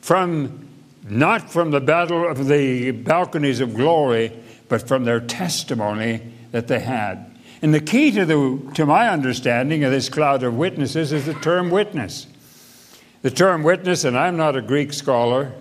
from 0.00 0.68
not 1.08 1.50
from 1.50 1.70
the 1.70 1.80
battle 1.80 2.28
of 2.28 2.46
the 2.46 2.90
balconies 2.92 3.60
of 3.60 3.74
glory, 3.74 4.32
but 4.68 4.86
from 4.86 5.04
their 5.04 5.20
testimony 5.20 6.20
that 6.52 6.68
they 6.68 6.80
had. 6.80 7.26
And 7.62 7.74
the 7.74 7.80
key 7.80 8.10
to, 8.12 8.24
the, 8.24 8.72
to 8.74 8.86
my 8.86 9.08
understanding 9.08 9.84
of 9.84 9.90
this 9.90 10.08
cloud 10.08 10.42
of 10.42 10.54
witnesses 10.54 11.12
is 11.12 11.26
the 11.26 11.34
term 11.34 11.70
witness. 11.70 12.26
The 13.22 13.30
term 13.30 13.62
witness, 13.62 14.04
and 14.04 14.16
I'm 14.16 14.36
not 14.36 14.56
a 14.56 14.62
Greek 14.62 14.92
scholar, 14.92 15.52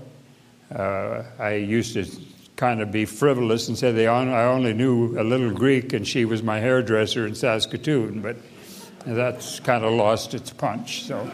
uh, 0.73 1.23
I 1.37 1.55
used 1.55 1.93
to 1.93 2.05
kind 2.55 2.81
of 2.81 2.91
be 2.91 3.05
frivolous 3.05 3.67
and 3.67 3.77
say 3.77 4.05
on, 4.05 4.29
I 4.29 4.43
only 4.43 4.73
knew 4.73 5.19
a 5.19 5.23
little 5.23 5.51
Greek 5.51 5.93
and 5.93 6.07
she 6.07 6.25
was 6.25 6.43
my 6.43 6.59
hairdresser 6.59 7.25
in 7.25 7.33
Saskatoon, 7.33 8.21
but 8.21 8.37
that's 9.05 9.59
kind 9.59 9.83
of 9.83 9.93
lost 9.93 10.33
its 10.33 10.51
punch. 10.51 11.03
So. 11.03 11.29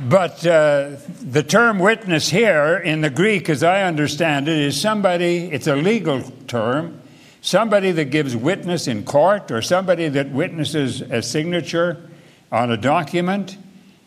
But 0.00 0.46
uh, 0.46 0.96
the 1.20 1.42
term 1.42 1.80
witness 1.80 2.28
here 2.28 2.76
in 2.76 3.00
the 3.00 3.10
Greek, 3.10 3.50
as 3.50 3.64
I 3.64 3.82
understand 3.82 4.46
it, 4.48 4.56
is 4.56 4.80
somebody, 4.80 5.50
it's 5.50 5.66
a 5.66 5.74
legal 5.74 6.22
term, 6.46 7.02
somebody 7.40 7.90
that 7.92 8.06
gives 8.06 8.36
witness 8.36 8.86
in 8.86 9.04
court 9.04 9.50
or 9.50 9.60
somebody 9.60 10.08
that 10.08 10.30
witnesses 10.30 11.00
a 11.00 11.20
signature 11.20 12.08
on 12.52 12.70
a 12.70 12.76
document. 12.76 13.56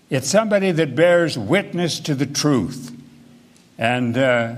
It's 0.09 0.29
somebody 0.29 0.71
that 0.71 0.95
bears 0.95 1.37
witness 1.37 1.99
to 2.01 2.15
the 2.15 2.25
truth. 2.25 2.95
And 3.77 4.17
uh, 4.17 4.55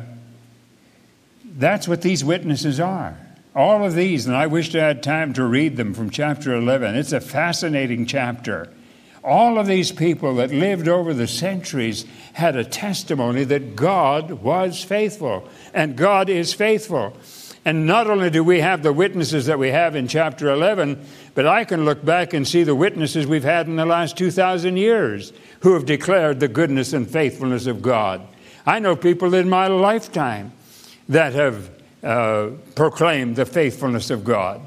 that's 1.58 1.88
what 1.88 2.04
these 2.04 2.24
witnesses 2.24 2.80
are. 2.80 3.18
All 3.56 3.86
of 3.86 3.94
these, 3.94 4.26
and 4.26 4.36
I 4.36 4.48
wish 4.48 4.74
I 4.74 4.80
had 4.80 5.04
time 5.04 5.34
to 5.34 5.46
read 5.46 5.78
them 5.78 5.94
from 5.94 6.10
chapter 6.10 6.56
11. 6.56 6.96
It's 6.96 7.12
a 7.12 7.22
fascinating 7.22 8.08
chapter. 8.08 8.68
All 9.24 9.60
of 9.60 9.68
these 9.68 9.92
people 9.92 10.36
that 10.36 10.52
lived 10.52 10.88
over 10.88 11.14
the 11.14 11.28
centuries 11.28 12.06
had 12.34 12.56
a 12.56 12.66
testimony 12.66 13.44
that 13.44 13.76
God 13.76 14.32
was 14.32 14.84
faithful, 14.84 15.48
and 15.72 15.96
God 15.96 16.30
is 16.30 16.54
faithful. 16.54 17.16
And 17.64 17.86
not 17.86 18.10
only 18.10 18.32
do 18.32 18.44
we 18.44 18.60
have 18.60 18.82
the 18.82 18.92
witnesses 18.92 19.46
that 19.46 19.60
we 19.60 19.70
have 19.70 19.96
in 19.96 20.08
chapter 20.08 20.50
11, 20.50 21.06
but 21.36 21.46
I 21.46 21.64
can 21.64 21.86
look 21.86 22.04
back 22.04 22.34
and 22.34 22.48
see 22.48 22.64
the 22.64 22.76
witnesses 22.76 23.28
we've 23.28 23.44
had 23.44 23.68
in 23.68 23.76
the 23.76 23.86
last 23.86 24.18
2,000 24.18 24.78
years 24.78 25.32
who 25.62 25.76
have 25.76 25.86
declared 25.86 26.40
the 26.40 26.48
goodness 26.48 26.92
and 26.92 27.08
faithfulness 27.08 27.68
of 27.68 27.84
God. 27.84 28.22
I 28.66 28.80
know 28.80 28.96
people 28.96 29.36
in 29.36 29.48
my 29.48 29.68
lifetime 29.68 30.52
that 31.08 31.34
have 31.34 31.70
uh, 32.04 32.50
proclaimed 32.76 33.36
the 33.36 33.46
faithfulness 33.46 34.10
of 34.10 34.24
God. 34.24 34.62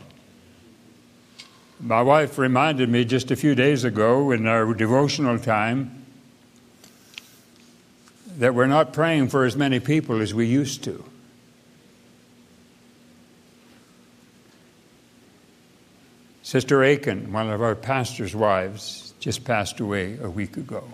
My 1.79 2.01
wife 2.01 2.39
reminded 2.39 2.89
me 2.89 3.05
just 3.05 3.31
a 3.31 3.37
few 3.37 3.55
days 3.55 3.85
ago 3.85 4.31
in 4.31 4.47
our 4.47 4.73
devotional 4.73 5.39
time 5.39 6.07
that 8.39 8.55
we're 8.55 8.67
not 8.67 8.93
praying 8.93 9.29
for 9.29 9.45
as 9.45 9.57
many 9.57 9.81
people 9.81 10.23
as 10.23 10.33
we 10.33 10.47
used 10.47 10.85
to. 10.85 11.05
Sister 16.43 16.83
Aiken, 16.85 17.33
one 17.33 17.51
of 17.51 17.61
our 17.61 17.75
pastor's 17.75 18.35
wives, 18.35 19.13
just 19.21 19.45
passed 19.45 19.81
away 19.81 20.17
a 20.23 20.31
week 20.31 20.57
ago. 20.57 20.85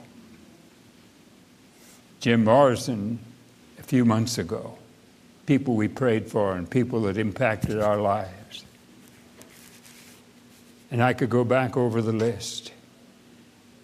Jim 2.21 2.45
Morrison, 2.45 3.19
a 3.79 3.83
few 3.83 4.05
months 4.05 4.39
ago. 4.39 4.79
People 5.47 5.75
we 5.75 5.89
prayed 5.89 6.31
for 6.31 6.55
and 6.55 6.69
people 6.69 7.03
that 7.03 7.19
impacted 7.19 7.81
our 7.81 8.01
lives. 8.01 8.65
And 10.91 11.03
I 11.03 11.13
could 11.15 11.31
go 11.31 11.45
back 11.45 11.77
over 11.77 12.03
the 12.03 12.13
list. 12.13 12.73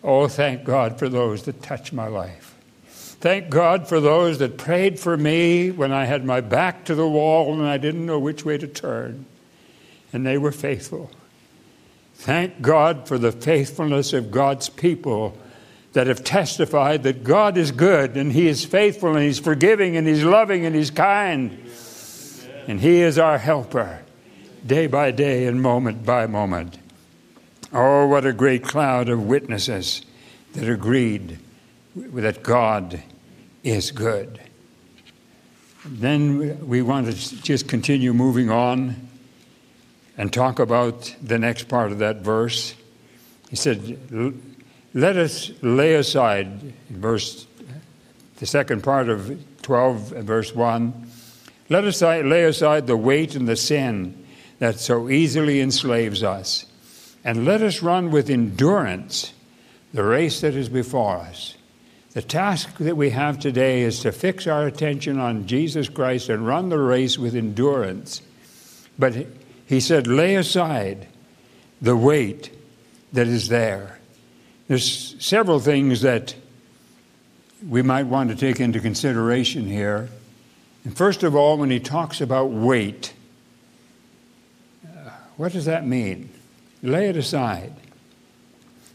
Oh, 0.04 0.28
thank 0.28 0.64
God 0.64 0.98
for 0.98 1.08
those 1.08 1.42
that 1.44 1.62
touched 1.62 1.92
my 1.92 2.06
life. 2.06 2.54
Thank 3.20 3.50
God 3.50 3.88
for 3.88 3.98
those 3.98 4.38
that 4.38 4.58
prayed 4.58 5.00
for 5.00 5.16
me 5.16 5.72
when 5.72 5.90
I 5.90 6.04
had 6.04 6.24
my 6.24 6.40
back 6.40 6.84
to 6.84 6.94
the 6.94 7.08
wall 7.08 7.52
and 7.52 7.66
I 7.66 7.76
didn't 7.76 8.06
know 8.06 8.18
which 8.18 8.44
way 8.44 8.58
to 8.58 8.68
turn. 8.68 9.26
And 10.12 10.24
they 10.24 10.38
were 10.38 10.52
faithful. 10.52 11.10
Thank 12.14 12.62
God 12.62 13.08
for 13.08 13.18
the 13.18 13.32
faithfulness 13.32 14.12
of 14.12 14.30
God's 14.30 14.68
people 14.68 15.36
that 15.92 16.06
have 16.06 16.22
testified 16.22 17.02
that 17.04 17.24
God 17.24 17.56
is 17.56 17.70
good 17.72 18.16
and 18.16 18.32
He 18.32 18.48
is 18.48 18.64
faithful 18.64 19.14
and 19.14 19.24
He's 19.24 19.38
forgiving 19.38 19.96
and 19.96 20.06
He's 20.06 20.24
loving 20.24 20.66
and 20.66 20.74
He's 20.74 20.90
kind. 20.90 21.58
And 22.66 22.80
He 22.80 23.00
is 23.00 23.18
our 23.18 23.38
helper 23.38 24.02
day 24.66 24.86
by 24.86 25.10
day 25.10 25.46
and 25.46 25.62
moment 25.62 26.04
by 26.04 26.26
moment. 26.26 26.78
Oh, 27.72 28.06
what 28.06 28.26
a 28.26 28.32
great 28.32 28.64
cloud 28.64 29.08
of 29.08 29.26
witnesses 29.26 30.02
that 30.54 30.68
agreed 30.68 31.38
that 31.94 32.42
God 32.42 33.02
is 33.62 33.90
good. 33.90 34.40
Then 35.84 36.66
we 36.66 36.82
want 36.82 37.06
to 37.06 37.42
just 37.42 37.68
continue 37.68 38.12
moving 38.12 38.50
on 38.50 39.08
and 40.16 40.32
talk 40.32 40.58
about 40.58 41.14
the 41.22 41.38
next 41.38 41.68
part 41.68 41.92
of 41.92 41.98
that 41.98 42.16
verse. 42.16 42.74
He 43.50 43.56
said, 43.56 43.98
Let 44.94 45.16
us 45.16 45.50
lay 45.62 45.94
aside, 45.94 46.72
verse, 46.88 47.46
the 48.38 48.46
second 48.46 48.82
part 48.82 49.08
of 49.08 49.38
12, 49.62 50.08
verse 50.24 50.54
1. 50.54 51.10
Let 51.68 51.84
us 51.84 52.00
lay 52.00 52.44
aside 52.44 52.86
the 52.86 52.96
weight 52.96 53.34
and 53.34 53.46
the 53.46 53.56
sin 53.56 54.24
that 54.58 54.78
so 54.78 55.10
easily 55.10 55.60
enslaves 55.60 56.22
us 56.22 56.64
and 57.24 57.44
let 57.44 57.62
us 57.62 57.82
run 57.82 58.10
with 58.10 58.30
endurance 58.30 59.32
the 59.92 60.04
race 60.04 60.40
that 60.40 60.54
is 60.54 60.68
before 60.68 61.18
us. 61.18 61.56
The 62.12 62.22
task 62.22 62.78
that 62.78 62.96
we 62.96 63.10
have 63.10 63.38
today 63.38 63.82
is 63.82 64.00
to 64.00 64.12
fix 64.12 64.46
our 64.46 64.66
attention 64.66 65.18
on 65.18 65.46
Jesus 65.46 65.88
Christ 65.88 66.30
and 66.30 66.46
run 66.46 66.70
the 66.70 66.78
race 66.78 67.18
with 67.18 67.34
endurance. 67.34 68.22
But 68.98 69.26
he 69.66 69.80
said, 69.80 70.06
lay 70.06 70.34
aside 70.34 71.06
the 71.82 71.96
weight 71.96 72.50
that 73.12 73.26
is 73.26 73.48
there. 73.48 73.97
There's 74.68 75.16
several 75.18 75.60
things 75.60 76.02
that 76.02 76.34
we 77.66 77.82
might 77.82 78.04
want 78.04 78.30
to 78.30 78.36
take 78.36 78.60
into 78.60 78.80
consideration 78.80 79.66
here. 79.66 80.08
And 80.84 80.96
first 80.96 81.22
of 81.22 81.34
all, 81.34 81.58
when 81.58 81.70
he 81.70 81.80
talks 81.80 82.20
about 82.20 82.50
weight, 82.50 83.14
uh, 84.84 85.10
what 85.36 85.52
does 85.52 85.64
that 85.64 85.86
mean? 85.86 86.30
lay 86.82 87.08
it 87.08 87.16
aside. 87.16 87.72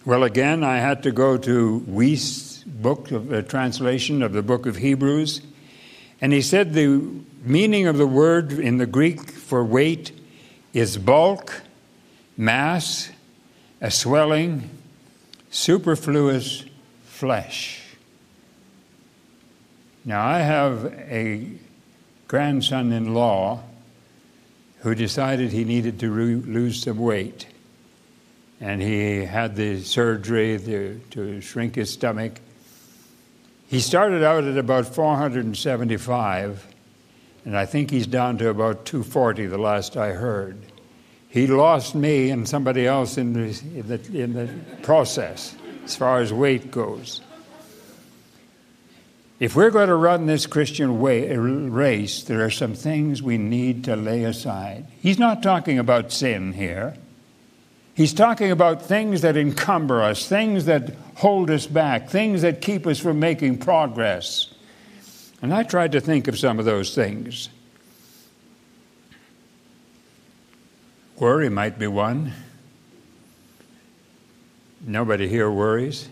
Well, 0.05 0.23
again, 0.23 0.63
I 0.63 0.77
had 0.77 1.03
to 1.03 1.11
go 1.11 1.37
to 1.37 1.83
Wuest's 1.87 2.63
book, 2.63 3.11
of, 3.11 3.31
uh, 3.31 3.41
translation 3.41 4.21
of 4.21 4.33
the 4.33 4.41
book 4.41 4.65
of 4.65 4.77
Hebrews, 4.77 5.41
and 6.21 6.31
he 6.33 6.41
said 6.41 6.73
the 6.73 7.01
meaning 7.43 7.87
of 7.87 7.97
the 7.97 8.07
word 8.07 8.53
in 8.53 8.77
the 8.77 8.85
Greek 8.85 9.31
for 9.31 9.63
weight 9.63 10.11
is 10.73 10.97
bulk, 10.97 11.61
mass, 12.37 13.11
a 13.81 13.91
swelling, 13.91 14.69
superfluous 15.53 16.65
flesh. 17.05 17.79
Now, 20.03 20.25
I 20.25 20.39
have 20.39 20.85
a 20.85 21.47
grandson 22.27 22.91
in 22.91 23.13
law 23.13 23.61
who 24.79 24.95
decided 24.95 25.51
he 25.51 25.63
needed 25.63 25.99
to 25.99 26.09
re- 26.09 26.35
lose 26.35 26.81
some 26.81 26.97
weight 26.97 27.45
and 28.59 28.81
he 28.81 29.25
had 29.25 29.55
the 29.55 29.81
surgery 29.81 30.57
to, 30.57 30.99
to 31.11 31.39
shrink 31.41 31.75
his 31.75 31.91
stomach. 31.91 32.39
He 33.67 33.79
started 33.79 34.23
out 34.23 34.45
at 34.45 34.57
about 34.57 34.87
475, 34.87 36.67
and 37.45 37.57
I 37.57 37.65
think 37.65 37.91
he's 37.91 38.07
down 38.07 38.37
to 38.39 38.49
about 38.49 38.85
240 38.85 39.47
the 39.47 39.57
last 39.57 39.97
I 39.97 40.13
heard. 40.13 40.57
He 41.33 41.47
lost 41.47 41.95
me 41.95 42.29
and 42.29 42.47
somebody 42.47 42.85
else 42.85 43.17
in 43.17 43.33
the, 43.33 43.59
in 43.73 43.87
the, 43.87 44.21
in 44.21 44.33
the 44.33 44.49
process 44.83 45.55
as 45.83 45.95
far 45.95 46.19
as 46.19 46.31
weight 46.31 46.69
goes. 46.69 47.21
If 49.39 49.55
we're 49.55 49.71
going 49.71 49.87
to 49.87 49.95
run 49.95 50.27
this 50.27 50.45
Christian 50.45 50.99
way, 50.99 51.35
uh, 51.35 51.39
race, 51.39 52.21
there 52.21 52.45
are 52.45 52.51
some 52.51 52.75
things 52.75 53.23
we 53.23 53.39
need 53.39 53.85
to 53.85 53.95
lay 53.95 54.25
aside. 54.25 54.85
He's 55.01 55.17
not 55.17 55.41
talking 55.41 55.79
about 55.79 56.11
sin 56.11 56.53
here. 56.53 56.95
He's 57.95 58.13
talking 58.13 58.51
about 58.51 58.83
things 58.83 59.21
that 59.21 59.35
encumber 59.35 60.03
us, 60.03 60.29
things 60.29 60.65
that 60.65 60.95
hold 61.15 61.49
us 61.49 61.65
back, 61.65 62.09
things 62.09 62.43
that 62.43 62.61
keep 62.61 62.85
us 62.85 62.99
from 62.99 63.19
making 63.19 63.57
progress. 63.57 64.53
And 65.41 65.51
I 65.51 65.63
tried 65.63 65.93
to 65.93 65.99
think 65.99 66.27
of 66.27 66.37
some 66.37 66.59
of 66.59 66.65
those 66.65 66.93
things. 66.93 67.49
Worry 71.23 71.47
might 71.47 71.79
be 71.79 71.87
one. 71.87 72.33
Nobody 74.81 75.29
here 75.29 75.49
worries. 75.49 76.09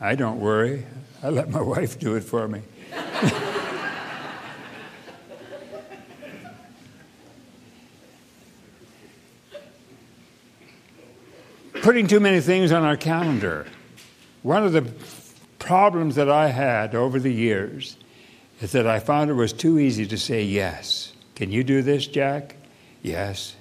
I 0.00 0.14
don't 0.14 0.38
worry. 0.38 0.86
I 1.20 1.30
let 1.30 1.50
my 1.50 1.60
wife 1.74 1.98
do 1.98 2.14
it 2.14 2.22
for 2.22 2.46
me. 2.46 2.62
Putting 11.82 12.06
too 12.06 12.20
many 12.20 12.40
things 12.40 12.70
on 12.70 12.84
our 12.84 12.96
calendar. 12.96 13.66
One 14.44 14.64
of 14.64 14.72
the 14.72 14.88
problems 15.58 16.14
that 16.14 16.30
I 16.30 16.50
had 16.50 16.94
over 16.94 17.18
the 17.18 17.34
years 17.34 17.96
is 18.60 18.70
that 18.70 18.86
I 18.86 19.00
found 19.00 19.28
it 19.28 19.34
was 19.34 19.52
too 19.52 19.80
easy 19.80 20.06
to 20.06 20.16
say 20.16 20.44
yes. 20.44 21.12
Can 21.34 21.50
you 21.50 21.64
do 21.64 21.82
this, 21.82 22.06
Jack? 22.06 22.54
Yes. 23.02 23.56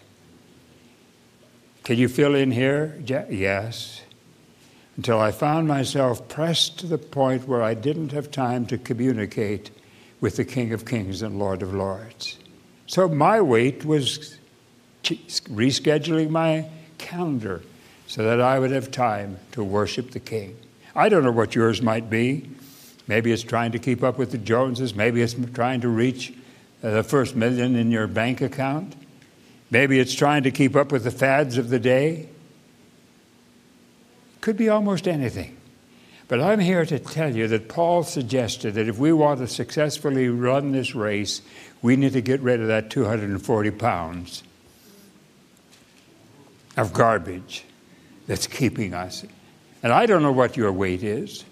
Can 1.84 1.98
you 1.98 2.08
fill 2.08 2.36
in 2.36 2.52
here? 2.52 3.02
Yes. 3.06 4.02
Until 4.98 5.20
I 5.20 5.32
found 5.32 5.68
myself 5.68 6.28
pressed 6.28 6.78
to 6.80 6.88
the 6.88 6.98
point 6.98 7.48
where 7.48 7.64
I 7.64 7.74
didn't 7.74 8.12
have 8.12 8.32
time 8.32 8.66
to 8.68 8.78
communicate 8.78 9.72
with 10.22 10.36
the 10.36 10.46
King 10.46 10.74
of 10.74 10.86
Kings 10.86 11.22
and 11.22 11.40
Lord 11.40 11.62
of 11.62 11.74
Lords. 11.74 12.38
So 12.86 13.08
my 13.08 13.40
weight 13.40 13.86
was 13.86 14.38
rescheduling 15.04 16.30
my 16.30 16.68
calendar 16.98 17.62
so 18.08 18.24
that 18.24 18.42
I 18.42 18.60
would 18.60 18.72
have 18.72 18.92
time 18.92 19.40
to 19.54 19.64
worship 19.64 20.12
the 20.12 20.20
King. 20.20 20.58
I 20.96 21.08
don't 21.08 21.24
know 21.24 21.32
what 21.32 21.56
yours 21.56 21.82
might 21.82 22.10
be. 22.10 22.50
Maybe 23.08 23.32
it's 23.32 23.44
trying 23.44 23.72
to 23.72 23.80
keep 23.80 24.04
up 24.04 24.18
with 24.18 24.32
the 24.32 24.38
Joneses. 24.38 24.94
Maybe 24.94 25.22
it's 25.22 25.36
trying 25.54 25.82
to 25.82 25.88
reach 25.88 26.34
uh, 26.84 26.92
the 26.92 27.04
first 27.04 27.36
million 27.36 27.76
in 27.76 27.90
your 27.90 28.08
bank 28.08 28.42
account. 28.42 28.96
Maybe 29.72 30.00
it's 30.00 30.14
trying 30.14 30.44
to 30.44 30.52
keep 30.52 30.76
up 30.76 30.92
with 30.92 31.04
the 31.04 31.12
fads 31.12 31.58
of 31.58 31.70
the 31.70 31.80
day. 31.80 32.30
Could 34.42 34.58
be 34.58 34.70
almost 34.70 35.08
anything. 35.08 35.58
But 36.28 36.42
I'm 36.42 36.60
here 36.60 36.86
to 36.86 37.00
tell 37.00 37.36
you 37.36 37.48
that 37.48 37.70
Paul 37.70 38.04
suggested 38.04 38.76
that 38.76 38.88
if 38.88 38.98
we 38.98 39.12
want 39.12 39.40
to 39.40 39.48
successfully 39.48 40.30
run 40.30 40.72
this 40.72 40.94
race, 40.94 41.42
we 41.82 41.96
need 41.96 42.14
to 42.14 42.22
get 42.22 42.40
rid 42.42 42.62
of 42.62 42.68
that 42.68 42.90
240 42.90 43.72
pounds 43.72 44.44
of 46.78 46.94
garbage 46.94 47.66
that's 48.28 48.46
keeping 48.48 48.94
us. 48.94 49.26
And 49.82 49.92
I 49.92 50.06
don't 50.06 50.22
know 50.22 50.32
what 50.32 50.56
your 50.56 50.72
weight 50.72 51.04
is 51.04 51.46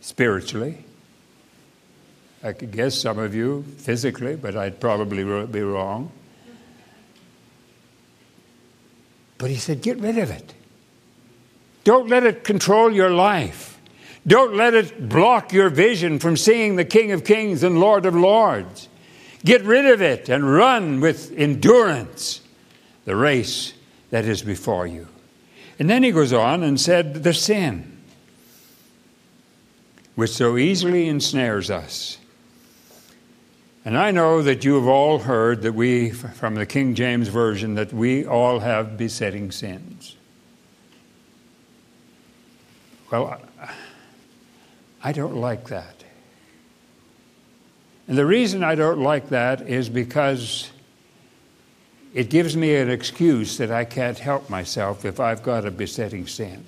spiritually. 0.00 0.84
I 2.42 2.52
could 2.52 2.70
guess 2.70 2.98
some 2.98 3.18
of 3.18 3.34
you 3.34 3.64
physically, 3.78 4.36
but 4.36 4.56
I'd 4.56 4.80
probably 4.80 5.24
be 5.46 5.60
wrong. 5.60 6.10
But 9.40 9.48
he 9.48 9.56
said, 9.56 9.80
get 9.80 9.96
rid 9.96 10.18
of 10.18 10.30
it. 10.30 10.52
Don't 11.82 12.08
let 12.08 12.24
it 12.24 12.44
control 12.44 12.92
your 12.92 13.08
life. 13.08 13.80
Don't 14.26 14.54
let 14.54 14.74
it 14.74 15.08
block 15.08 15.54
your 15.54 15.70
vision 15.70 16.18
from 16.18 16.36
seeing 16.36 16.76
the 16.76 16.84
King 16.84 17.10
of 17.12 17.24
Kings 17.24 17.62
and 17.62 17.80
Lord 17.80 18.04
of 18.04 18.14
Lords. 18.14 18.90
Get 19.42 19.62
rid 19.64 19.86
of 19.86 20.02
it 20.02 20.28
and 20.28 20.52
run 20.52 21.00
with 21.00 21.32
endurance 21.34 22.42
the 23.06 23.16
race 23.16 23.72
that 24.10 24.26
is 24.26 24.42
before 24.42 24.86
you. 24.86 25.08
And 25.78 25.88
then 25.88 26.02
he 26.02 26.10
goes 26.10 26.34
on 26.34 26.62
and 26.62 26.78
said, 26.78 27.24
The 27.24 27.32
sin 27.32 27.96
which 30.16 30.32
so 30.32 30.58
easily 30.58 31.08
ensnares 31.08 31.70
us. 31.70 32.18
And 33.90 33.98
I 33.98 34.12
know 34.12 34.40
that 34.40 34.64
you 34.64 34.76
have 34.76 34.86
all 34.86 35.18
heard 35.18 35.62
that 35.62 35.72
we, 35.72 36.10
from 36.10 36.54
the 36.54 36.64
King 36.64 36.94
James 36.94 37.26
Version, 37.26 37.74
that 37.74 37.92
we 37.92 38.24
all 38.24 38.60
have 38.60 38.96
besetting 38.96 39.50
sins. 39.50 40.14
Well, 43.10 43.40
I 45.02 45.10
don't 45.10 45.34
like 45.34 45.70
that. 45.70 46.04
And 48.06 48.16
the 48.16 48.24
reason 48.24 48.62
I 48.62 48.76
don't 48.76 49.00
like 49.00 49.30
that 49.30 49.62
is 49.62 49.88
because 49.88 50.70
it 52.14 52.30
gives 52.30 52.56
me 52.56 52.76
an 52.76 52.88
excuse 52.88 53.58
that 53.58 53.72
I 53.72 53.84
can't 53.84 54.20
help 54.20 54.48
myself 54.48 55.04
if 55.04 55.18
I've 55.18 55.42
got 55.42 55.66
a 55.66 55.70
besetting 55.72 56.28
sin. 56.28 56.64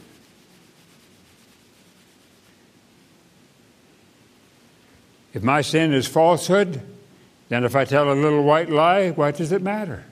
If 5.32 5.44
my 5.44 5.60
sin 5.60 5.92
is 5.92 6.08
falsehood, 6.08 6.82
then 7.52 7.64
if 7.64 7.76
I 7.76 7.84
tell 7.84 8.10
a 8.10 8.14
little 8.14 8.42
white 8.42 8.70
lie, 8.70 9.10
what 9.10 9.36
does 9.36 9.52
it 9.52 9.60
matter? 9.60 10.04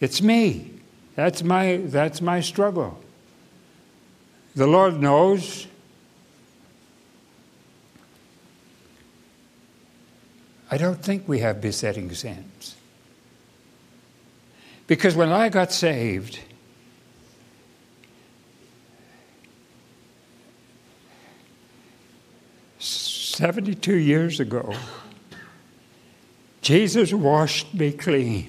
It's 0.00 0.22
me. 0.22 0.70
That's 1.14 1.42
my, 1.42 1.78
that's 1.78 2.20
my 2.20 2.40
struggle. 2.40 3.00
The 4.54 4.66
Lord 4.66 5.00
knows. 5.00 5.66
I 10.70 10.76
don't 10.76 11.02
think 11.02 11.26
we 11.26 11.40
have 11.40 11.60
besetting 11.60 12.12
sins. 12.14 12.76
Because 14.86 15.16
when 15.16 15.30
I 15.30 15.48
got 15.48 15.72
saved, 15.72 16.40
Seventy-two 22.78 23.96
years 23.96 24.40
ago, 24.40 24.74
Jesus 26.66 27.12
washed 27.12 27.74
me 27.74 27.92
clean. 27.92 28.48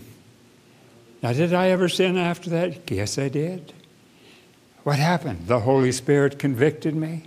Now, 1.22 1.34
did 1.34 1.54
I 1.54 1.70
ever 1.70 1.88
sin 1.88 2.18
after 2.18 2.50
that? 2.50 2.90
Yes, 2.90 3.20
I 3.20 3.30
did. 3.30 3.74
What 4.82 4.98
happened? 4.98 5.46
The 5.46 5.60
Holy 5.60 5.92
Spirit 5.92 6.40
convicted 6.40 6.96
me. 6.96 7.26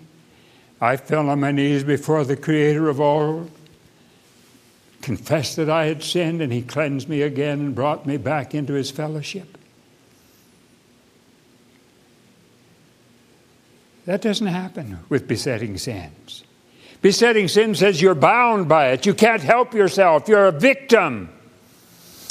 I 0.80 0.96
fell 0.96 1.28
on 1.28 1.38
my 1.38 1.52
knees 1.52 1.84
before 1.84 2.24
the 2.24 2.36
Creator 2.36 2.88
of 2.88 3.00
all 3.00 3.48
confessed 5.00 5.54
that 5.54 5.70
I 5.70 5.84
had 5.84 6.02
sinned, 6.02 6.42
and 6.42 6.52
He 6.52 6.60
cleansed 6.60 7.08
me 7.08 7.22
again 7.22 7.60
and 7.60 7.72
brought 7.72 8.04
me 8.04 8.16
back 8.16 8.52
into 8.52 8.72
His 8.72 8.90
fellowship. 8.90 9.58
That 14.06 14.22
doesn't 14.22 14.48
happen 14.48 14.98
with 15.08 15.28
besetting 15.28 15.78
sins. 15.78 16.42
Besetting 17.02 17.48
sin 17.48 17.74
says 17.74 18.02
you're 18.02 18.14
bound 18.14 18.68
by 18.68 18.88
it, 18.88 19.06
you 19.06 19.14
can't 19.14 19.42
help 19.42 19.74
yourself, 19.74 20.28
you're 20.28 20.46
a 20.46 20.52
victim. 20.52 21.30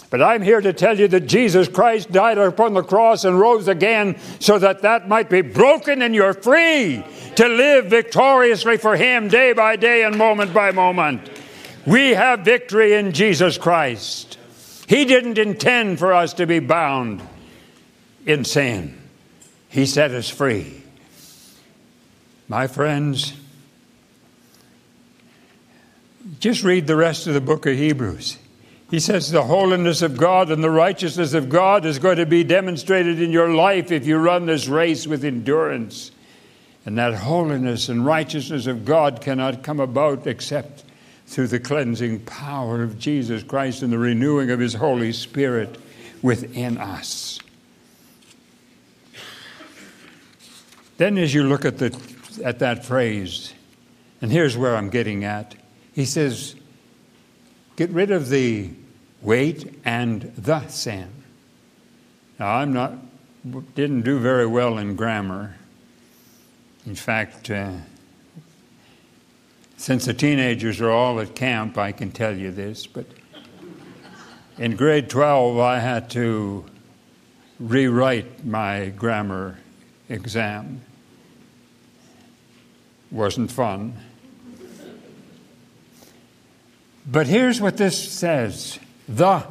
But 0.10 0.24
I'm 0.24 0.42
here 0.42 0.62
to 0.62 0.74
tell 0.74 0.98
you 0.98 1.08
that 1.10 1.28
Jesus 1.28 1.68
Christ 1.68 2.12
died 2.12 2.40
upon 2.40 2.74
the 2.74 2.82
cross 2.82 3.26
and 3.26 3.40
rose 3.40 3.68
again 3.68 4.18
so 4.40 4.58
that 4.58 4.82
that 4.82 5.08
might 5.08 5.30
be 5.30 5.42
broken 5.42 6.02
and 6.02 6.16
you're 6.16 6.34
free 6.34 7.04
to 7.36 7.48
live 7.48 7.86
victoriously 7.88 8.78
for 8.78 8.96
Him 8.96 9.28
day 9.28 9.54
by 9.54 9.76
day 9.76 10.04
and 10.04 10.18
moment 10.18 10.52
by 10.54 10.72
moment. 10.72 11.30
We 11.86 12.10
have 12.12 12.42
victory 12.42 12.94
in 12.94 13.12
Jesus 13.12 13.58
Christ. 13.58 14.38
He 14.88 15.06
didn't 15.06 15.38
intend 15.38 16.00
for 16.00 16.14
us 16.14 16.34
to 16.34 16.48
be 16.48 16.60
bound 16.60 17.22
in 18.26 18.44
sin, 18.44 19.00
He 19.70 19.86
set 19.86 20.12
us 20.12 20.30
free. 20.30 20.84
My 22.48 22.66
friends, 22.66 23.34
just 26.40 26.64
read 26.64 26.88
the 26.88 26.96
rest 26.96 27.28
of 27.28 27.34
the 27.34 27.42
book 27.42 27.66
of 27.66 27.76
Hebrews. 27.76 28.38
He 28.90 29.00
says 29.00 29.30
the 29.30 29.44
holiness 29.44 30.02
of 30.02 30.18
God 30.18 30.50
and 30.50 30.64
the 30.64 30.70
righteousness 30.70 31.34
of 31.34 31.50
God 31.50 31.86
is 31.86 32.00
going 32.00 32.18
to 32.18 32.26
be 32.26 32.44
demonstrated 32.44 33.22
in 33.22 33.32
your 33.32 33.54
life 33.54 33.92
if 33.92 34.08
you 34.08 34.18
run 34.18 34.46
this 34.48 34.68
race 34.68 35.06
with 35.06 35.24
endurance. 35.24 36.12
And 36.86 36.98
that 36.98 37.14
holiness 37.14 37.90
and 37.90 38.06
righteousness 38.06 38.66
of 38.66 38.86
God 38.86 39.22
cannot 39.22 39.64
come 39.64 39.80
about 39.80 40.26
except 40.26 40.86
through 41.28 41.48
the 41.48 41.60
cleansing 41.60 42.22
power 42.22 42.82
of 42.82 42.98
Jesus 42.98 43.44
Christ 43.44 43.84
and 43.84 43.94
the 43.94 44.00
renewing 44.00 44.50
of 44.50 44.60
His 44.60 44.74
Holy 44.74 45.14
Spirit 45.14 45.78
within 46.24 46.80
us. 46.80 47.40
Then, 50.98 51.18
as 51.18 51.34
you 51.34 51.44
look 51.44 51.64
at, 51.64 51.78
the, 51.78 51.96
at 52.44 52.60
that 52.60 52.84
phrase, 52.84 53.54
and 54.22 54.32
here's 54.32 54.58
where 54.58 54.76
I'm 54.76 54.90
getting 54.90 55.24
at, 55.24 55.56
he 56.00 56.06
says, 56.06 56.56
get 57.76 57.90
rid 57.90 58.10
of 58.10 58.30
the 58.30 58.70
weight 59.22 59.78
and 59.84 60.22
the 60.38 60.66
sin. 60.68 61.10
Now, 62.40 62.56
I'm 62.56 62.72
not, 62.72 62.94
didn't 63.76 64.04
do 64.04 64.18
very 64.18 64.48
well 64.48 64.78
in 64.78 64.96
grammar. 64.96 65.58
In 66.86 66.96
fact, 66.96 67.50
uh, 67.50 67.74
Since 69.76 70.06
the 70.06 70.14
teenagers 70.14 70.80
are 70.80 70.90
all 70.90 71.20
at 71.20 71.36
camp, 71.36 71.78
I 71.78 71.92
can 71.92 72.12
tell 72.12 72.36
you 72.36 72.52
this, 72.52 72.88
but 72.88 73.06
in 74.58 74.78
grade 74.78 75.10
12, 75.10 75.58
I 75.60 75.80
had 75.80 76.10
to 76.12 76.66
rewrite 77.60 78.46
my 78.46 78.90
grammar 78.90 79.58
exam. 80.08 80.82
Wasn't 83.12 83.52
fun. 83.52 83.94
But 87.12 87.28
here's 87.28 87.60
what 87.60 87.78
this 87.78 88.12
says 88.12 88.80
the 89.08 89.44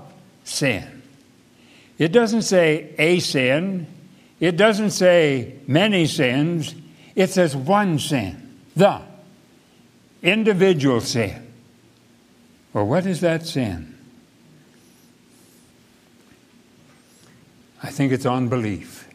sin. 0.44 1.02
It 1.98 2.12
doesn't 2.12 2.42
say 2.42 2.94
a 2.98 3.18
sin, 3.18 3.86
it 4.38 4.56
doesn't 4.56 4.92
say 4.92 5.56
many 5.66 6.06
sins, 6.06 6.74
it 7.16 7.30
says 7.30 7.56
one 7.56 7.98
sin, 7.98 8.60
the 8.76 9.02
individual 10.22 11.00
sin. 11.00 11.52
Well, 12.72 12.86
what 12.86 13.06
is 13.06 13.20
that 13.22 13.44
sin? 13.46 13.98
I 17.82 17.90
think 17.90 18.12
it's 18.12 18.26
unbelief. 18.26 19.08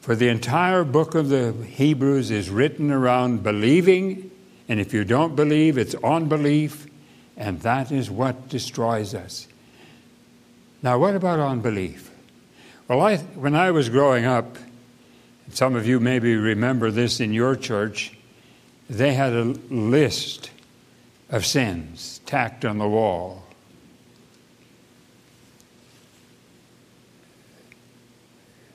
For 0.00 0.16
the 0.16 0.28
entire 0.28 0.82
book 0.82 1.14
of 1.14 1.28
the 1.28 1.52
Hebrews 1.52 2.30
is 2.30 2.50
written 2.50 2.90
around 2.90 3.44
believing, 3.44 4.30
and 4.68 4.80
if 4.80 4.92
you 4.92 5.04
don't 5.04 5.36
believe, 5.36 5.78
it's 5.78 5.94
unbelief, 5.96 6.87
and 7.38 7.60
that 7.60 7.92
is 7.92 8.10
what 8.10 8.48
destroys 8.48 9.14
us. 9.14 9.46
Now, 10.82 10.98
what 10.98 11.14
about 11.14 11.38
unbelief? 11.38 12.10
Well, 12.88 13.00
I, 13.00 13.18
when 13.18 13.54
I 13.54 13.70
was 13.70 13.88
growing 13.88 14.24
up, 14.24 14.58
some 15.50 15.76
of 15.76 15.86
you 15.86 16.00
maybe 16.00 16.34
remember 16.34 16.90
this 16.90 17.20
in 17.20 17.32
your 17.32 17.54
church, 17.56 18.12
they 18.90 19.14
had 19.14 19.32
a 19.32 19.44
list 19.44 20.50
of 21.30 21.46
sins 21.46 22.20
tacked 22.26 22.64
on 22.64 22.78
the 22.78 22.88
wall. 22.88 23.44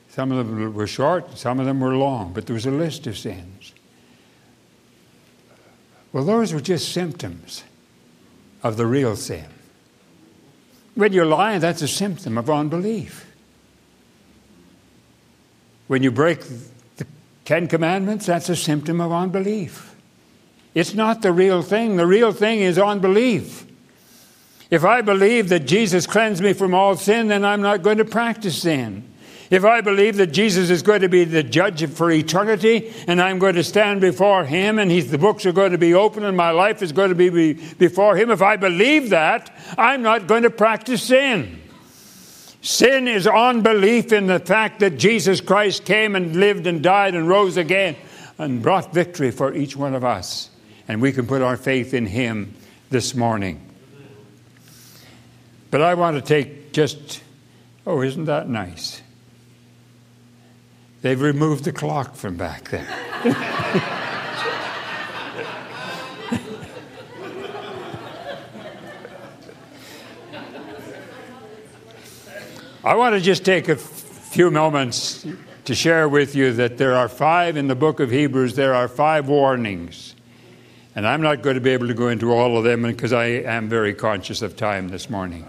Some 0.08 0.32
of 0.32 0.46
them 0.46 0.72
were 0.72 0.86
short, 0.86 1.36
some 1.36 1.60
of 1.60 1.66
them 1.66 1.80
were 1.80 1.96
long, 1.96 2.32
but 2.32 2.46
there 2.46 2.54
was 2.54 2.66
a 2.66 2.70
list 2.70 3.06
of 3.06 3.18
sins. 3.18 3.72
Well, 6.12 6.24
those 6.24 6.52
were 6.52 6.60
just 6.60 6.92
symptoms 6.92 7.64
of 8.64 8.78
the 8.78 8.86
real 8.86 9.14
sin. 9.14 9.44
When 10.94 11.12
you're 11.12 11.26
lying, 11.26 11.60
that's 11.60 11.82
a 11.82 11.88
symptom 11.88 12.38
of 12.38 12.48
unbelief. 12.48 13.30
When 15.86 16.02
you 16.02 16.10
break 16.10 16.40
the 16.96 17.06
Ten 17.44 17.68
Commandments, 17.68 18.26
that's 18.26 18.48
a 18.48 18.56
symptom 18.56 19.00
of 19.00 19.12
unbelief. 19.12 19.94
It's 20.74 20.94
not 20.94 21.20
the 21.20 21.30
real 21.30 21.62
thing. 21.62 21.96
The 21.96 22.06
real 22.06 22.32
thing 22.32 22.60
is 22.60 22.78
unbelief. 22.78 23.66
If 24.70 24.84
I 24.84 25.02
believe 25.02 25.50
that 25.50 25.66
Jesus 25.66 26.06
cleansed 26.06 26.42
me 26.42 26.54
from 26.54 26.74
all 26.74 26.96
sin, 26.96 27.28
then 27.28 27.44
I'm 27.44 27.60
not 27.60 27.82
going 27.82 27.98
to 27.98 28.04
practice 28.04 28.62
sin. 28.62 29.04
If 29.50 29.64
I 29.64 29.80
believe 29.80 30.16
that 30.16 30.28
Jesus 30.28 30.70
is 30.70 30.82
going 30.82 31.02
to 31.02 31.08
be 31.08 31.24
the 31.24 31.42
judge 31.42 31.86
for 31.90 32.10
eternity 32.10 32.92
and 33.06 33.20
I'm 33.20 33.38
going 33.38 33.56
to 33.56 33.64
stand 33.64 34.00
before 34.00 34.44
him 34.44 34.78
and 34.78 34.90
the 34.90 35.18
books 35.18 35.44
are 35.44 35.52
going 35.52 35.72
to 35.72 35.78
be 35.78 35.94
open 35.94 36.24
and 36.24 36.36
my 36.36 36.50
life 36.50 36.82
is 36.82 36.92
going 36.92 37.10
to 37.10 37.14
be 37.14 37.52
before 37.74 38.16
him, 38.16 38.30
if 38.30 38.42
I 38.42 38.56
believe 38.56 39.10
that, 39.10 39.54
I'm 39.76 40.02
not 40.02 40.26
going 40.26 40.44
to 40.44 40.50
practice 40.50 41.02
sin. 41.04 41.60
Sin 42.62 43.06
is 43.08 43.26
unbelief 43.26 44.10
in 44.10 44.26
the 44.26 44.38
fact 44.38 44.80
that 44.80 44.96
Jesus 44.96 45.42
Christ 45.42 45.84
came 45.84 46.16
and 46.16 46.36
lived 46.36 46.66
and 46.66 46.82
died 46.82 47.14
and 47.14 47.28
rose 47.28 47.58
again 47.58 47.94
and 48.38 48.62
brought 48.62 48.94
victory 48.94 49.30
for 49.30 49.52
each 49.52 49.76
one 49.76 49.94
of 49.94 50.02
us. 50.02 50.48
And 50.88 51.02
we 51.02 51.12
can 51.12 51.26
put 51.26 51.42
our 51.42 51.58
faith 51.58 51.92
in 51.92 52.06
him 52.06 52.54
this 52.88 53.14
morning. 53.14 53.60
But 55.70 55.82
I 55.82 55.92
want 55.94 56.16
to 56.16 56.22
take 56.22 56.72
just, 56.72 57.22
oh, 57.86 58.00
isn't 58.00 58.24
that 58.24 58.48
nice? 58.48 59.02
They've 61.04 61.20
removed 61.20 61.64
the 61.64 61.72
clock 61.72 62.14
from 62.14 62.38
back 62.38 62.70
there. 62.70 62.88
I 72.82 72.94
want 72.94 73.16
to 73.16 73.20
just 73.20 73.44
take 73.44 73.68
a 73.68 73.76
few 73.76 74.50
moments 74.50 75.26
to 75.66 75.74
share 75.74 76.08
with 76.08 76.34
you 76.34 76.54
that 76.54 76.78
there 76.78 76.96
are 76.96 77.10
five 77.10 77.58
in 77.58 77.68
the 77.68 77.74
book 77.74 78.00
of 78.00 78.10
Hebrews, 78.10 78.56
there 78.56 78.72
are 78.72 78.88
five 78.88 79.28
warnings. 79.28 80.14
And 80.96 81.06
I'm 81.06 81.20
not 81.20 81.42
going 81.42 81.56
to 81.56 81.60
be 81.60 81.72
able 81.72 81.88
to 81.88 81.94
go 81.94 82.08
into 82.08 82.32
all 82.32 82.56
of 82.56 82.64
them 82.64 82.80
because 82.80 83.12
I 83.12 83.26
am 83.26 83.68
very 83.68 83.92
conscious 83.92 84.40
of 84.40 84.56
time 84.56 84.88
this 84.88 85.10
morning. 85.10 85.46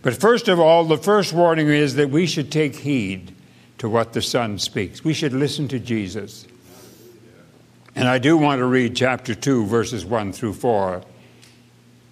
But 0.00 0.14
first 0.14 0.48
of 0.48 0.58
all, 0.58 0.84
the 0.84 0.96
first 0.96 1.34
warning 1.34 1.68
is 1.68 1.96
that 1.96 2.08
we 2.08 2.26
should 2.26 2.50
take 2.50 2.76
heed 2.76 3.34
to 3.78 3.88
what 3.88 4.12
the 4.12 4.22
Son 4.22 4.58
speaks. 4.58 5.04
We 5.04 5.14
should 5.14 5.32
listen 5.32 5.68
to 5.68 5.78
Jesus. 5.78 6.46
And 7.94 8.06
I 8.06 8.18
do 8.18 8.36
want 8.36 8.60
to 8.60 8.66
read 8.66 8.94
chapter 8.94 9.34
2, 9.34 9.66
verses 9.66 10.04
1 10.04 10.32
through 10.32 10.54
4. 10.54 11.02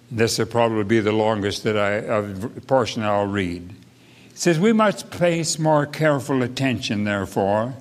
This 0.09 0.39
will 0.39 0.45
probably 0.45 0.83
be 0.83 0.99
the 0.99 1.11
longest 1.11 1.63
that 1.63 1.77
I, 1.77 1.99
uh, 1.99 2.49
portion 2.67 3.03
I'll 3.03 3.27
read. 3.27 3.69
It 4.31 4.37
says, 4.37 4.59
We 4.59 4.73
must 4.73 5.11
place 5.11 5.59
more 5.59 5.85
careful 5.85 6.43
attention, 6.43 7.03
therefore, 7.03 7.75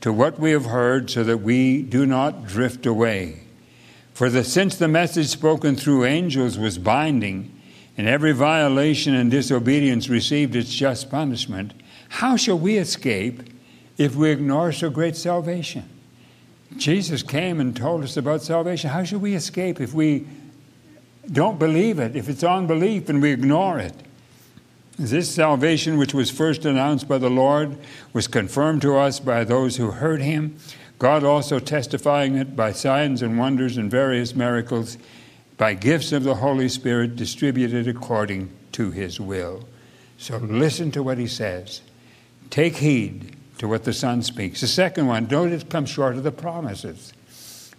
to 0.00 0.12
what 0.12 0.38
we 0.38 0.50
have 0.50 0.66
heard 0.66 1.10
so 1.10 1.22
that 1.24 1.38
we 1.38 1.82
do 1.82 2.04
not 2.06 2.46
drift 2.46 2.86
away. 2.86 3.40
For 4.12 4.28
the, 4.28 4.44
since 4.44 4.76
the 4.76 4.88
message 4.88 5.28
spoken 5.28 5.76
through 5.76 6.04
angels 6.04 6.58
was 6.58 6.78
binding, 6.78 7.56
and 7.96 8.08
every 8.08 8.32
violation 8.32 9.14
and 9.14 9.30
disobedience 9.30 10.08
received 10.08 10.56
its 10.56 10.72
just 10.72 11.10
punishment, 11.10 11.72
how 12.12 12.36
shall 12.36 12.58
we 12.58 12.76
escape 12.76 13.42
if 13.96 14.14
we 14.14 14.30
ignore 14.30 14.70
so 14.70 14.90
great 14.90 15.16
salvation? 15.16 15.88
Jesus 16.76 17.22
came 17.22 17.58
and 17.58 17.74
told 17.74 18.04
us 18.04 18.18
about 18.18 18.42
salvation. 18.42 18.90
How 18.90 19.02
shall 19.02 19.18
we 19.18 19.34
escape 19.34 19.80
if 19.80 19.94
we 19.94 20.26
don't 21.32 21.58
believe 21.58 21.98
it, 21.98 22.14
if 22.14 22.28
it's 22.28 22.44
unbelief 22.44 23.08
and 23.08 23.22
we 23.22 23.32
ignore 23.32 23.78
it? 23.78 23.94
This 24.98 25.34
salvation, 25.34 25.96
which 25.96 26.12
was 26.12 26.30
first 26.30 26.66
announced 26.66 27.08
by 27.08 27.16
the 27.16 27.30
Lord, 27.30 27.78
was 28.12 28.28
confirmed 28.28 28.82
to 28.82 28.94
us 28.94 29.18
by 29.18 29.42
those 29.42 29.76
who 29.78 29.92
heard 29.92 30.20
him, 30.20 30.58
God 30.98 31.24
also 31.24 31.58
testifying 31.58 32.36
it 32.36 32.54
by 32.54 32.72
signs 32.72 33.22
and 33.22 33.38
wonders 33.38 33.78
and 33.78 33.90
various 33.90 34.34
miracles, 34.34 34.98
by 35.56 35.72
gifts 35.72 36.12
of 36.12 36.24
the 36.24 36.34
Holy 36.34 36.68
Spirit 36.68 37.16
distributed 37.16 37.88
according 37.88 38.50
to 38.72 38.90
his 38.90 39.18
will. 39.18 39.66
So 40.18 40.36
listen 40.36 40.90
to 40.92 41.02
what 41.02 41.16
he 41.16 41.26
says. 41.26 41.80
Take 42.52 42.76
heed 42.76 43.34
to 43.56 43.66
what 43.66 43.84
the 43.84 43.94
Son 43.94 44.22
speaks. 44.22 44.60
The 44.60 44.66
second 44.66 45.06
one, 45.06 45.24
don't 45.24 45.70
come 45.70 45.86
short 45.86 46.16
of 46.16 46.22
the 46.22 46.30
promises. 46.30 47.14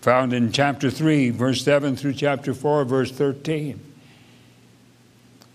Found 0.02 0.34
in 0.34 0.52
chapter 0.52 0.90
3, 0.90 1.30
verse 1.30 1.64
7 1.64 1.96
through 1.96 2.14
chapter 2.14 2.56
4, 2.56 2.84
verse 2.84 3.12
13. 3.12 3.80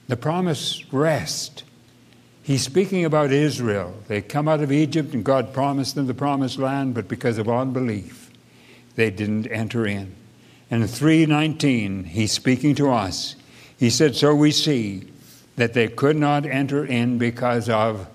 The 0.07 0.17
promise 0.17 0.85
rest. 0.93 1.65
He's 2.45 2.63
speaking 2.63 3.05
about 3.05 3.33
Israel. 3.33 3.93
They 4.07 4.23
come 4.23 4.47
out 4.47 4.61
of 4.61 4.71
Egypt 4.71 5.13
and 5.15 5.25
God 5.25 5.53
promised 5.53 5.97
them 5.97 6.07
the 6.07 6.15
promised 6.15 6.61
land, 6.61 6.95
but 6.95 7.09
because 7.09 7.39
of 7.39 7.49
unbelief, 7.49 8.31
they 8.95 9.11
didn't 9.11 9.49
enter 9.49 9.85
in. 9.85 10.15
And 10.71 10.83
in 10.83 10.89
319, 10.89 12.05
he's 12.05 12.31
speaking 12.31 12.77
to 12.77 12.93
us. 12.93 13.35
He 13.77 13.91
said, 13.91 14.15
So 14.15 14.33
we 14.33 14.53
see 14.53 15.11
that 15.57 15.75
they 15.75 15.89
could 15.89 16.17
not 16.17 16.47
enter 16.47 16.87
in 16.87 17.19
because 17.19 17.69
of 17.69 18.07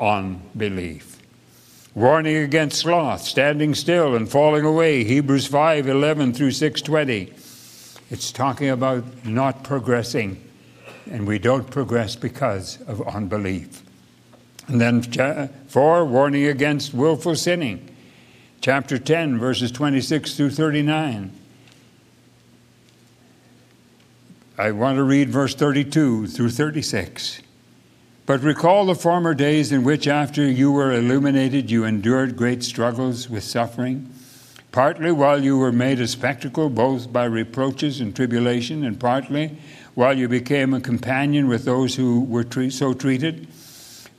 unbelief. 0.00 1.18
Warning 1.94 2.36
against 2.36 2.80
sloth, 2.80 3.22
standing 3.22 3.74
still 3.74 4.16
and 4.16 4.28
falling 4.28 4.64
away. 4.64 5.04
Hebrews 5.04 5.46
5 5.46 5.86
11 5.86 6.32
through 6.32 6.50
620. 6.50 7.32
It's 8.10 8.32
talking 8.32 8.68
about 8.68 9.04
not 9.24 9.62
progressing, 9.62 10.42
and 11.10 11.26
we 11.26 11.38
don't 11.38 11.70
progress 11.70 12.16
because 12.16 12.80
of 12.82 13.06
unbelief. 13.06 13.82
And 14.66 14.80
then, 14.80 15.02
4, 15.68 16.04
warning 16.04 16.46
against 16.46 16.94
willful 16.94 17.36
sinning. 17.36 17.88
Chapter 18.60 18.98
10, 18.98 19.38
verses 19.38 19.70
26 19.70 20.36
through 20.36 20.50
39. 20.50 21.30
I 24.56 24.70
want 24.70 24.96
to 24.96 25.02
read 25.02 25.30
verse 25.30 25.54
32 25.54 26.28
through 26.28 26.50
36. 26.50 27.42
But 28.26 28.42
recall 28.42 28.86
the 28.86 28.94
former 28.94 29.34
days 29.34 29.70
in 29.70 29.84
which, 29.84 30.08
after 30.08 30.48
you 30.50 30.72
were 30.72 30.92
illuminated, 30.92 31.70
you 31.70 31.84
endured 31.84 32.36
great 32.36 32.62
struggles 32.62 33.28
with 33.28 33.44
suffering, 33.44 34.10
partly 34.72 35.12
while 35.12 35.44
you 35.44 35.58
were 35.58 35.72
made 35.72 36.00
a 36.00 36.08
spectacle, 36.08 36.70
both 36.70 37.12
by 37.12 37.26
reproaches 37.26 38.00
and 38.00 38.16
tribulation, 38.16 38.82
and 38.82 38.98
partly 38.98 39.58
while 39.94 40.16
you 40.16 40.26
became 40.26 40.72
a 40.72 40.80
companion 40.80 41.48
with 41.48 41.66
those 41.66 41.96
who 41.96 42.20
were 42.20 42.44
tre- 42.44 42.70
so 42.70 42.94
treated. 42.94 43.46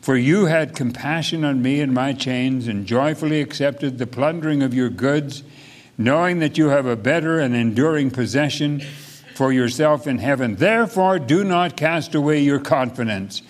For 0.02 0.16
you 0.16 0.46
had 0.46 0.76
compassion 0.76 1.44
on 1.44 1.64
me 1.64 1.82
and 1.82 1.92
my 1.92 2.14
chains, 2.14 2.68
and 2.68 2.86
joyfully 2.86 3.42
accepted 3.42 3.98
the 3.98 4.06
plundering 4.06 4.62
of 4.62 4.76
your 4.76 4.90
goods, 4.90 5.42
knowing 5.98 6.38
that 6.40 6.60
you 6.60 6.68
have 6.68 6.86
a 6.86 6.96
better 6.96 7.40
and 7.40 7.56
enduring 7.56 8.12
possession 8.12 8.82
for 9.34 9.52
yourself 9.52 10.06
in 10.06 10.20
heaven. 10.20 10.58
Therefore, 10.58 11.18
do 11.18 11.44
not 11.44 11.76
cast 11.76 12.14
away 12.14 12.40
your 12.40 12.60
confidence, 12.60 13.42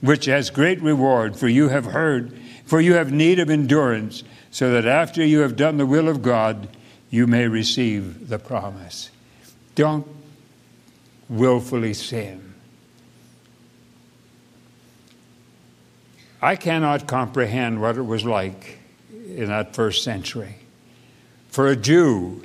which 0.00 0.26
has 0.26 0.50
great 0.50 0.80
reward, 0.80 1.36
for 1.36 1.48
you 1.48 1.68
have 1.68 1.86
heard, 1.86 2.36
for 2.64 2.80
you 2.80 2.94
have 2.94 3.12
need 3.12 3.38
of 3.38 3.50
endurance, 3.50 4.22
so 4.50 4.70
that 4.72 4.86
after 4.86 5.24
you 5.24 5.40
have 5.40 5.56
done 5.56 5.76
the 5.76 5.86
will 5.86 6.08
of 6.08 6.22
God, 6.22 6.68
you 7.10 7.26
may 7.26 7.46
receive 7.48 8.28
the 8.28 8.38
promise. 8.38 9.10
Don't 9.74 10.06
willfully 11.28 11.94
sin. 11.94 12.54
I 16.42 16.56
cannot 16.56 17.06
comprehend 17.06 17.80
what 17.80 17.96
it 17.96 18.02
was 18.02 18.24
like 18.24 18.78
in 19.26 19.46
that 19.46 19.74
first 19.74 20.04
century 20.04 20.56
for 21.48 21.68
a 21.68 21.76
Jew 21.76 22.42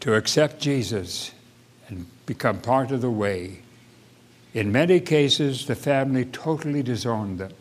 to 0.00 0.14
accept 0.14 0.60
Jesus 0.60 1.32
and 1.88 2.06
become 2.26 2.60
part 2.60 2.90
of 2.90 3.00
the 3.00 3.10
way. 3.10 3.62
In 4.56 4.72
many 4.72 5.00
cases, 5.00 5.66
the 5.66 5.74
family 5.74 6.24
totally 6.24 6.82
disowned 6.82 7.38
them. 7.38 7.52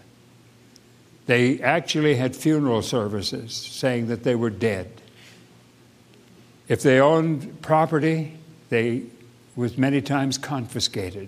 They 1.25 1.59
actually 1.59 2.15
had 2.15 2.37
funeral 2.37 2.81
services 2.81 3.53
saying 3.53 4.07
that 4.07 4.23
they 4.23 4.33
were 4.33 4.49
dead. 4.49 4.89
If 6.69 6.83
they 6.83 7.01
owned 7.01 7.61
property, 7.61 8.37
they 8.69 9.03
was 9.57 9.77
many 9.77 9.99
times 10.01 10.37
confiscated. 10.37 11.27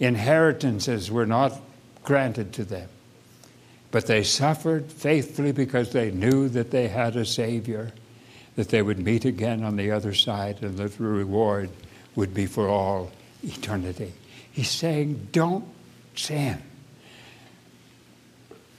Inheritances 0.00 1.10
were 1.10 1.26
not 1.26 1.60
granted 2.02 2.54
to 2.54 2.64
them. 2.64 2.88
But 3.90 4.06
they 4.06 4.22
suffered 4.22 4.90
faithfully 4.90 5.52
because 5.52 5.92
they 5.92 6.10
knew 6.10 6.48
that 6.48 6.70
they 6.70 6.88
had 6.88 7.16
a 7.16 7.26
Savior, 7.26 7.92
that 8.54 8.70
they 8.70 8.80
would 8.80 8.98
meet 8.98 9.26
again 9.26 9.62
on 9.62 9.76
the 9.76 9.90
other 9.90 10.14
side, 10.14 10.62
and 10.62 10.78
that 10.78 10.96
the 10.96 11.04
reward 11.04 11.68
would 12.14 12.32
be 12.32 12.46
for 12.46 12.66
all 12.66 13.12
eternity. 13.44 14.14
He's 14.56 14.70
saying, 14.70 15.28
Don't 15.32 15.66
sin. 16.14 16.62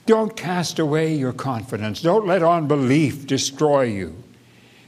Don't 0.06 0.36
cast 0.36 0.80
away 0.80 1.14
your 1.14 1.32
confidence. 1.32 2.02
Don't 2.02 2.26
let 2.26 2.42
unbelief 2.42 3.28
destroy 3.28 3.82
you. 3.82 4.24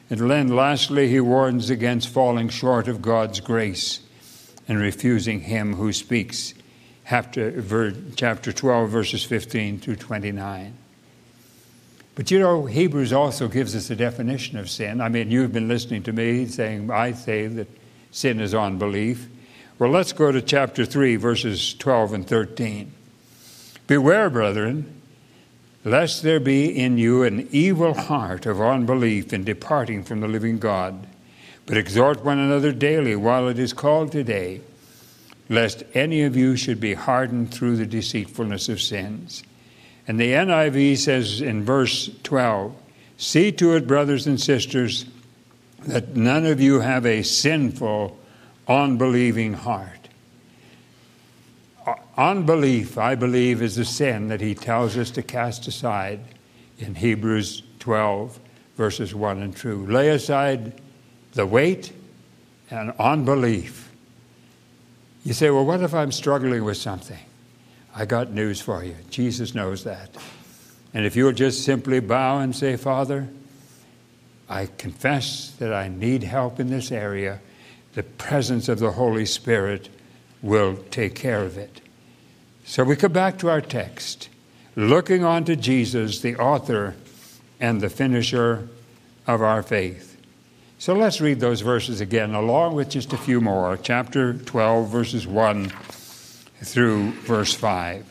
And 0.08 0.28
then, 0.28 0.48
lastly, 0.48 1.06
he 1.06 1.20
warns 1.20 1.70
against 1.70 2.08
falling 2.08 2.48
short 2.48 2.88
of 2.88 3.00
God's 3.00 3.38
grace 3.38 4.00
and 4.66 4.80
refusing 4.80 5.42
Him 5.42 5.74
who 5.74 5.92
speaks. 5.92 6.54
Chapter, 7.08 7.94
chapter 8.16 8.52
12, 8.52 8.90
verses 8.90 9.22
15 9.22 9.78
through 9.78 9.96
29. 9.96 10.76
But 12.16 12.32
you 12.32 12.40
know, 12.40 12.66
Hebrews 12.66 13.12
also 13.12 13.46
gives 13.46 13.76
us 13.76 13.90
a 13.90 13.96
definition 13.96 14.58
of 14.58 14.68
sin. 14.68 15.00
I 15.00 15.08
mean, 15.08 15.30
you've 15.30 15.52
been 15.52 15.68
listening 15.68 16.02
to 16.02 16.12
me 16.12 16.46
saying, 16.46 16.90
I 16.90 17.12
say 17.12 17.46
that 17.46 17.68
sin 18.10 18.40
is 18.40 18.54
unbelief. 18.54 19.28
Well, 19.80 19.90
let's 19.90 20.12
go 20.12 20.30
to 20.30 20.42
chapter 20.42 20.84
3, 20.84 21.16
verses 21.16 21.72
12 21.72 22.12
and 22.12 22.26
13. 22.26 22.92
Beware, 23.86 24.28
brethren 24.28 25.00
lest 25.84 26.22
there 26.22 26.38
be 26.38 26.78
in 26.78 26.98
you 26.98 27.22
an 27.22 27.48
evil 27.50 27.94
heart 27.94 28.44
of 28.44 28.60
unbelief 28.60 29.32
in 29.32 29.42
departing 29.42 30.04
from 30.04 30.20
the 30.20 30.28
living 30.28 30.58
God. 30.58 31.06
But 31.64 31.78
exhort 31.78 32.22
one 32.22 32.38
another 32.38 32.72
daily 32.72 33.16
while 33.16 33.48
it 33.48 33.58
is 33.58 33.72
called 33.72 34.12
today, 34.12 34.60
lest 35.48 35.82
any 35.94 36.24
of 36.24 36.36
you 36.36 36.56
should 36.56 36.78
be 36.78 36.92
hardened 36.92 37.50
through 37.54 37.76
the 37.76 37.86
deceitfulness 37.86 38.68
of 38.68 38.82
sins. 38.82 39.42
And 40.06 40.20
the 40.20 40.32
NIV 40.32 40.98
says 40.98 41.40
in 41.40 41.64
verse 41.64 42.10
12 42.22 42.76
See 43.16 43.50
to 43.52 43.76
it, 43.76 43.86
brothers 43.86 44.26
and 44.26 44.38
sisters, 44.38 45.06
that 45.86 46.16
none 46.16 46.44
of 46.44 46.60
you 46.60 46.80
have 46.80 47.06
a 47.06 47.22
sinful, 47.22 48.19
unbelieving 48.70 49.52
heart 49.52 50.00
uh, 51.86 51.94
Unbelief, 52.16 52.98
I 52.98 53.14
believe, 53.14 53.62
is 53.62 53.78
a 53.78 53.84
sin 53.84 54.28
that 54.28 54.40
he 54.40 54.54
tells 54.54 54.96
us 54.96 55.10
to 55.12 55.22
cast 55.22 55.66
aside 55.66 56.20
in 56.78 56.94
Hebrews 56.94 57.62
12, 57.78 58.38
verses 58.76 59.14
1 59.14 59.42
and 59.42 59.56
2. 59.56 59.86
Lay 59.86 60.10
aside 60.10 60.80
the 61.32 61.46
weight 61.46 61.92
and 62.70 62.92
unbelief. 62.98 63.90
You 65.24 65.32
say, 65.32 65.50
well, 65.50 65.64
what 65.64 65.82
if 65.82 65.94
I'm 65.94 66.12
struggling 66.12 66.64
with 66.64 66.76
something? 66.76 67.18
I 67.94 68.04
got 68.04 68.30
news 68.30 68.60
for 68.60 68.84
you. 68.84 68.96
Jesus 69.08 69.54
knows 69.54 69.84
that. 69.84 70.16
And 70.92 71.06
if 71.06 71.16
you'll 71.16 71.32
just 71.32 71.64
simply 71.64 72.00
bow 72.00 72.40
and 72.40 72.54
say, 72.54 72.76
Father, 72.76 73.28
I 74.48 74.66
confess 74.66 75.52
that 75.58 75.72
I 75.72 75.88
need 75.88 76.22
help 76.22 76.60
in 76.60 76.68
this 76.68 76.92
area, 76.92 77.40
the 77.94 78.02
presence 78.02 78.68
of 78.68 78.78
the 78.78 78.92
Holy 78.92 79.26
Spirit 79.26 79.88
will 80.42 80.76
take 80.90 81.14
care 81.14 81.42
of 81.42 81.58
it. 81.58 81.80
So 82.64 82.84
we 82.84 82.96
come 82.96 83.12
back 83.12 83.38
to 83.38 83.48
our 83.48 83.60
text, 83.60 84.28
looking 84.76 85.24
on 85.24 85.44
to 85.44 85.56
Jesus, 85.56 86.20
the 86.20 86.36
author 86.36 86.94
and 87.58 87.80
the 87.80 87.90
finisher 87.90 88.68
of 89.26 89.42
our 89.42 89.62
faith. 89.62 90.16
So 90.78 90.94
let's 90.94 91.20
read 91.20 91.40
those 91.40 91.60
verses 91.60 92.00
again, 92.00 92.34
along 92.34 92.74
with 92.74 92.88
just 92.88 93.12
a 93.12 93.18
few 93.18 93.40
more. 93.40 93.76
Chapter 93.76 94.32
12, 94.34 94.88
verses 94.88 95.26
1 95.26 95.70
through 96.62 97.10
verse 97.10 97.52
5. 97.52 98.10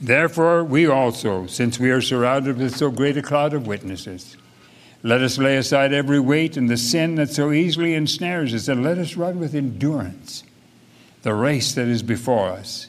Therefore, 0.00 0.64
we 0.64 0.86
also, 0.86 1.46
since 1.46 1.78
we 1.78 1.90
are 1.90 2.00
surrounded 2.00 2.56
with 2.56 2.74
so 2.74 2.90
great 2.90 3.18
a 3.18 3.22
cloud 3.22 3.52
of 3.52 3.66
witnesses, 3.66 4.38
let 5.02 5.22
us 5.22 5.38
lay 5.38 5.56
aside 5.56 5.92
every 5.92 6.20
weight 6.20 6.56
and 6.56 6.68
the 6.68 6.76
sin 6.76 7.14
that 7.14 7.30
so 7.30 7.52
easily 7.52 7.94
ensnares 7.94 8.52
us, 8.54 8.68
and 8.68 8.82
let 8.82 8.98
us 8.98 9.16
run 9.16 9.38
with 9.38 9.54
endurance 9.54 10.44
the 11.22 11.34
race 11.34 11.74
that 11.74 11.88
is 11.88 12.02
before 12.02 12.48
us. 12.48 12.86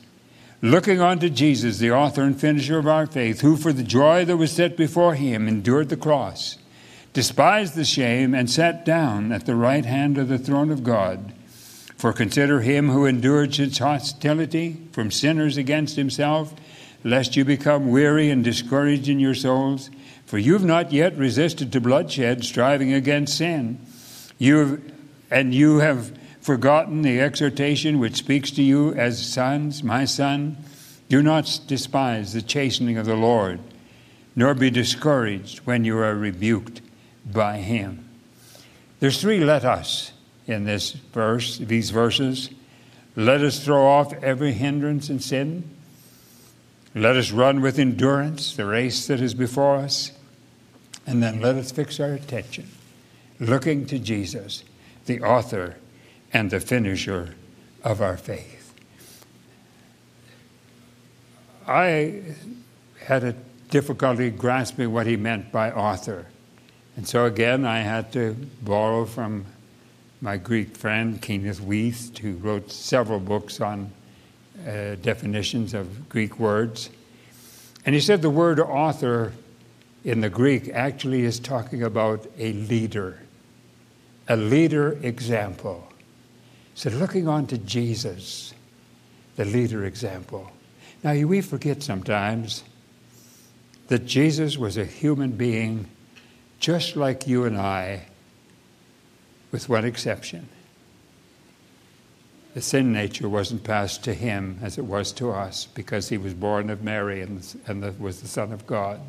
Looking 0.62 1.02
unto 1.02 1.30
Jesus, 1.30 1.80
the 1.80 1.92
author 1.92 2.22
and 2.22 2.40
finisher 2.40 2.78
of 2.78 2.88
our 2.88 3.08
faith, 3.08 3.42
who 3.42 3.58
for 3.58 3.74
the 3.74 3.84
joy 3.84 4.26
that 4.26 4.38
was 4.38 4.52
set 4.52 4.78
before 4.78 5.16
him 5.16 5.48
endured 5.48 5.90
the 5.90 5.98
cross, 5.98 6.58
despised 7.14 7.76
the 7.76 7.84
shame, 7.84 8.36
and 8.36 8.50
sat 8.50 8.86
down 8.86 9.32
at 9.32 9.46
the 9.46 9.56
right 9.56 9.86
hand 9.86 10.18
of 10.18 10.28
the 10.28 10.38
throne 10.38 10.70
of 10.70 10.84
God. 10.84 11.34
For 11.98 12.14
consider 12.14 12.62
him 12.62 12.90
who 12.90 13.06
endured 13.06 13.54
such 13.54 13.80
hostility 13.80 14.78
from 14.92 15.12
sinners 15.12 15.58
against 15.58 15.96
himself, 15.96 16.54
lest 17.04 17.36
you 17.36 17.44
become 17.44 17.90
weary 17.90 18.30
and 18.30 18.44
discouraged 18.44 19.10
in 19.10 19.20
your 19.20 19.36
souls. 19.36 19.90
For 20.32 20.38
you 20.38 20.54
have 20.54 20.64
not 20.64 20.94
yet 20.94 21.18
resisted 21.18 21.74
to 21.74 21.82
bloodshed, 21.82 22.46
striving 22.46 22.94
against 22.94 23.38
sin. 23.38 23.86
You 24.38 24.58
have, 24.60 24.82
and 25.30 25.54
you 25.54 25.80
have 25.80 26.18
forgotten 26.40 27.02
the 27.02 27.20
exhortation 27.20 28.00
which 28.00 28.16
speaks 28.16 28.50
to 28.52 28.64
you 28.64 28.94
as 28.94 29.22
sons, 29.22 29.84
my 29.84 30.06
son? 30.06 30.56
Do 31.10 31.22
not 31.22 31.60
despise 31.68 32.32
the 32.32 32.42
chastening 32.42 32.98
of 32.98 33.06
the 33.06 33.18
Lord, 33.18 33.60
nor 34.34 34.54
be 34.54 34.70
discouraged 34.70 35.66
when 35.66 35.84
you 35.84 35.98
are 35.98 36.16
rebuked 36.16 36.80
by 37.30 37.58
him. 37.58 38.08
There's 39.02 39.20
three 39.20 39.44
let 39.44 39.66
us 39.66 40.14
in 40.48 40.64
this 40.64 40.92
verse, 40.92 41.58
these 41.58 41.90
verses. 41.90 42.50
Let 43.18 43.42
us 43.42 43.62
throw 43.62 43.86
off 43.86 44.14
every 44.24 44.54
hindrance 44.54 45.10
and 45.10 45.22
sin. 45.22 45.70
Let 46.96 47.18
us 47.18 47.32
run 47.32 47.60
with 47.60 47.78
endurance 47.78 48.56
the 48.56 48.66
race 48.66 49.08
that 49.08 49.20
is 49.20 49.34
before 49.34 49.76
us. 49.76 50.14
And 51.06 51.22
then 51.22 51.42
let 51.42 51.56
us 51.56 51.72
fix 51.72 52.00
our 52.00 52.14
attention, 52.14 52.70
looking 53.40 53.86
to 53.88 54.00
Jesus, 54.00 54.64
the 55.06 55.22
author 55.22 55.78
and 56.32 56.52
the 56.52 56.60
finisher 56.60 57.36
of 57.84 58.02
our 58.02 58.18
faith. 58.18 58.74
I 61.68 62.22
had 63.06 63.24
a 63.24 63.36
difficulty 63.70 64.30
grasping 64.30 64.92
what 64.92 65.08
he 65.08 65.16
meant 65.16 65.52
by 65.52 65.72
author. 65.72 66.28
And 66.98 67.08
so 67.08 67.26
again, 67.26 67.66
I 67.66 67.80
had 67.80 68.12
to 68.14 68.36
borrow 68.62 69.06
from 69.06 69.46
my 70.22 70.38
Greek 70.38 70.76
friend, 70.78 71.22
Kenneth 71.22 71.62
Wuest, 71.62 72.20
who 72.20 72.34
wrote 72.34 72.72
several 72.72 73.20
books 73.20 73.60
on 73.60 73.92
uh, 74.68 74.96
definitions 74.96 75.74
of 75.74 76.10
Greek 76.10 76.40
words. 76.40 76.90
And 77.86 77.96
he 77.96 78.02
said 78.02 78.22
the 78.22 78.30
word 78.30 78.60
author 78.60 79.34
in 80.04 80.22
the 80.22 80.30
Greek 80.30 80.70
actually 80.70 81.24
is 81.24 81.40
talking 81.40 81.84
about 81.84 82.26
a 82.38 82.54
leader, 82.54 83.20
a 84.28 84.36
leader 84.36 84.98
example. 85.04 85.88
So 86.74 86.90
looking 86.90 87.28
on 87.28 87.48
to 87.48 87.58
Jesus, 87.58 88.54
the 89.36 89.46
leader 89.46 89.86
example. 89.86 90.52
Now, 91.04 91.14
we 91.14 91.42
forget 91.42 91.84
sometimes 91.84 92.64
that 93.88 94.06
Jesus 94.06 94.58
was 94.58 94.78
a 94.78 94.86
human 94.86 95.32
being 95.32 95.88
just 96.60 96.96
like 96.96 97.28
you 97.28 97.44
and 97.44 97.58
I, 97.58 98.06
with 99.52 99.68
one 99.68 99.84
exception. 99.84 100.48
The 102.54 102.62
sin 102.62 102.92
nature 102.92 103.30
wasn't 103.30 103.64
passed 103.64 104.04
to 104.04 104.14
him 104.14 104.60
as 104.62 104.78
it 104.78 104.86
was 104.86 105.12
to 105.14 105.32
us 105.32 105.66
because 105.66 106.10
he 106.10 106.18
was 106.18 106.34
born 106.34 106.70
of 106.70 106.84
Mary 106.84 107.22
and, 107.22 107.44
and 107.68 107.82
the, 107.82 107.92
was 107.94 108.22
the 108.22 108.28
Son 108.28 108.52
of 108.52 108.68
God. 108.68 109.00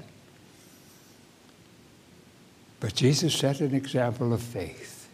But 2.82 2.96
Jesus 2.96 3.32
set 3.32 3.60
an 3.60 3.76
example 3.76 4.32
of 4.32 4.42
faith. 4.42 5.08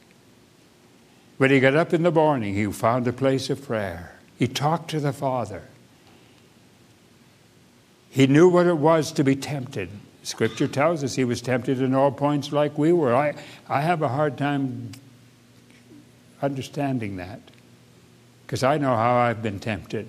When 1.37 1.51
he 1.51 1.61
got 1.61 1.77
up 1.77 1.93
in 1.93 2.03
the 2.03 2.11
morning, 2.11 2.55
he 2.55 2.65
found 2.73 3.07
a 3.07 3.13
place 3.13 3.51
of 3.51 3.63
prayer. 3.63 4.17
He 4.39 4.49
talked 4.49 4.89
to 4.93 5.01
the 5.01 5.13
Father. 5.13 5.65
He 8.09 8.27
knew 8.27 8.49
what 8.49 8.67
it 8.67 8.79
was 8.79 9.13
to 9.13 9.23
be 9.23 9.37
tempted. 9.37 9.91
Scripture 10.23 10.67
tells 10.67 11.05
us 11.05 11.15
he 11.15 11.25
was 11.25 11.43
tempted 11.43 11.83
in 11.83 11.95
all 11.95 12.11
points 12.11 12.53
like 12.53 12.79
we 12.79 12.91
were. 12.91 13.15
I, 13.15 13.35
I 13.69 13.83
have 13.83 14.01
a 14.01 14.09
hard 14.09 14.39
time 14.39 14.93
understanding 16.41 17.17
that 17.17 17.43
because 18.47 18.63
I 18.63 18.79
know 18.79 18.97
how 18.97 19.15
I've 19.19 19.43
been 19.43 19.61
tempted. 19.61 20.09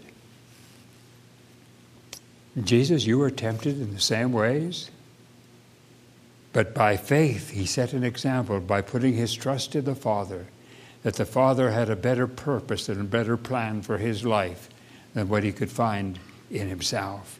Jesus, 2.63 3.05
you 3.05 3.17
were 3.17 3.29
tempted 3.29 3.81
in 3.81 3.93
the 3.93 3.99
same 3.99 4.31
ways. 4.31 4.91
But 6.51 6.73
by 6.73 6.97
faith, 6.97 7.51
he 7.51 7.65
set 7.65 7.93
an 7.93 8.03
example 8.03 8.59
by 8.59 8.81
putting 8.81 9.13
his 9.13 9.33
trust 9.33 9.75
in 9.75 9.85
the 9.85 9.95
Father, 9.95 10.47
that 11.03 11.15
the 11.15 11.25
Father 11.25 11.71
had 11.71 11.89
a 11.89 11.95
better 11.95 12.27
purpose 12.27 12.89
and 12.89 12.99
a 12.99 13.03
better 13.03 13.37
plan 13.37 13.81
for 13.81 13.97
his 13.97 14.25
life 14.25 14.69
than 15.13 15.29
what 15.29 15.43
he 15.43 15.51
could 15.51 15.71
find 15.71 16.19
in 16.49 16.67
himself. 16.67 17.39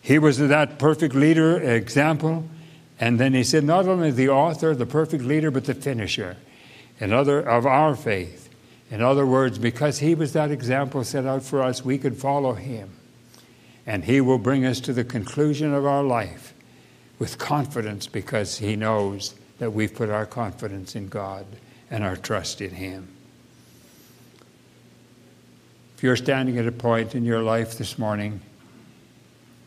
He 0.00 0.18
was 0.18 0.38
that 0.38 0.78
perfect 0.78 1.14
leader 1.14 1.58
example, 1.60 2.48
and 2.98 3.18
then 3.18 3.34
he 3.34 3.44
said, 3.44 3.64
not 3.64 3.86
only 3.86 4.10
the 4.10 4.30
author, 4.30 4.74
the 4.74 4.86
perfect 4.86 5.24
leader, 5.24 5.50
but 5.50 5.64
the 5.64 5.74
finisher 5.74 6.36
and 6.98 7.12
other 7.12 7.40
of 7.40 7.66
our 7.66 7.94
faith. 7.94 8.48
In 8.90 9.02
other 9.02 9.26
words, 9.26 9.58
because 9.58 9.98
he 9.98 10.14
was 10.14 10.32
that 10.32 10.50
example 10.50 11.04
set 11.04 11.26
out 11.26 11.42
for 11.42 11.60
us, 11.62 11.84
we 11.84 11.98
could 11.98 12.16
follow 12.16 12.54
him. 12.54 12.90
And 13.84 14.04
he 14.04 14.20
will 14.20 14.38
bring 14.38 14.64
us 14.64 14.80
to 14.80 14.92
the 14.92 15.04
conclusion 15.04 15.74
of 15.74 15.84
our 15.84 16.02
life 16.02 16.54
with 17.18 17.38
confidence 17.38 18.06
because 18.06 18.58
He 18.58 18.76
knows 18.76 19.34
that 19.58 19.72
we've 19.72 19.94
put 19.94 20.10
our 20.10 20.26
confidence 20.26 20.94
in 20.94 21.08
God 21.08 21.46
and 21.90 22.04
our 22.04 22.16
trust 22.16 22.60
in 22.60 22.70
Him. 22.70 23.08
If 25.96 26.02
you're 26.02 26.16
standing 26.16 26.58
at 26.58 26.66
a 26.66 26.72
point 26.72 27.14
in 27.14 27.24
your 27.24 27.42
life 27.42 27.78
this 27.78 27.98
morning 27.98 28.40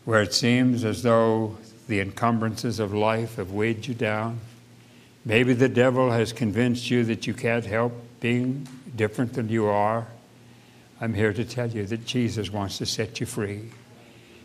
where 0.04 0.22
it 0.22 0.32
seems 0.32 0.84
as 0.84 1.02
though 1.02 1.58
the 1.88 2.00
encumbrances 2.00 2.78
of 2.78 2.94
life 2.94 3.36
have 3.36 3.50
weighed 3.50 3.86
you 3.86 3.94
down, 3.94 4.38
maybe 5.24 5.54
the 5.54 5.68
devil 5.68 6.12
has 6.12 6.32
convinced 6.32 6.88
you 6.88 7.04
that 7.04 7.26
you 7.26 7.34
can't 7.34 7.66
help 7.66 7.92
being 8.20 8.68
different 8.94 9.32
than 9.32 9.48
you 9.48 9.66
are, 9.66 10.06
I'm 11.00 11.14
here 11.14 11.32
to 11.32 11.44
tell 11.44 11.68
you 11.68 11.86
that 11.86 12.04
Jesus 12.04 12.52
wants 12.52 12.78
to 12.78 12.86
set 12.86 13.20
you 13.20 13.26
free. 13.26 13.70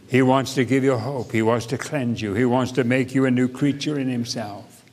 He 0.08 0.22
wants 0.22 0.54
to 0.56 0.66
give 0.66 0.84
you 0.84 0.98
hope. 0.98 1.32
He 1.32 1.42
wants 1.42 1.66
to 1.68 1.78
cleanse 1.78 2.22
you. 2.22 2.34
He 2.34 2.46
wants 2.46 2.74
to 2.74 2.84
make 2.84 3.16
you 3.16 3.26
a 3.26 3.32
new 3.32 3.48
creature 3.48 4.00
in 4.00 4.08
Himself. 4.08 4.84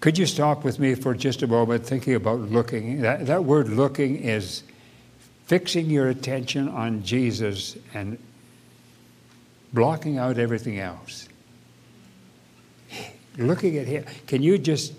Could 0.00 0.18
you 0.18 0.26
stop 0.26 0.64
with 0.64 0.78
me 0.78 0.94
for 0.94 1.14
just 1.14 1.42
a 1.42 1.46
moment 1.46 1.86
thinking 1.86 2.14
about 2.14 2.40
looking? 2.40 3.02
That, 3.02 3.26
that 3.26 3.44
word 3.44 3.68
looking 3.68 4.16
is 4.16 4.64
fixing 5.46 5.88
your 5.88 6.08
attention 6.08 6.68
on 6.68 7.04
Jesus 7.04 7.76
and 7.94 8.18
blocking 9.72 10.18
out 10.18 10.38
everything 10.38 10.78
else. 10.78 11.28
Looking 13.38 13.78
at 13.78 13.86
Him. 13.86 14.04
Can 14.26 14.42
you 14.42 14.58
just 14.58 14.92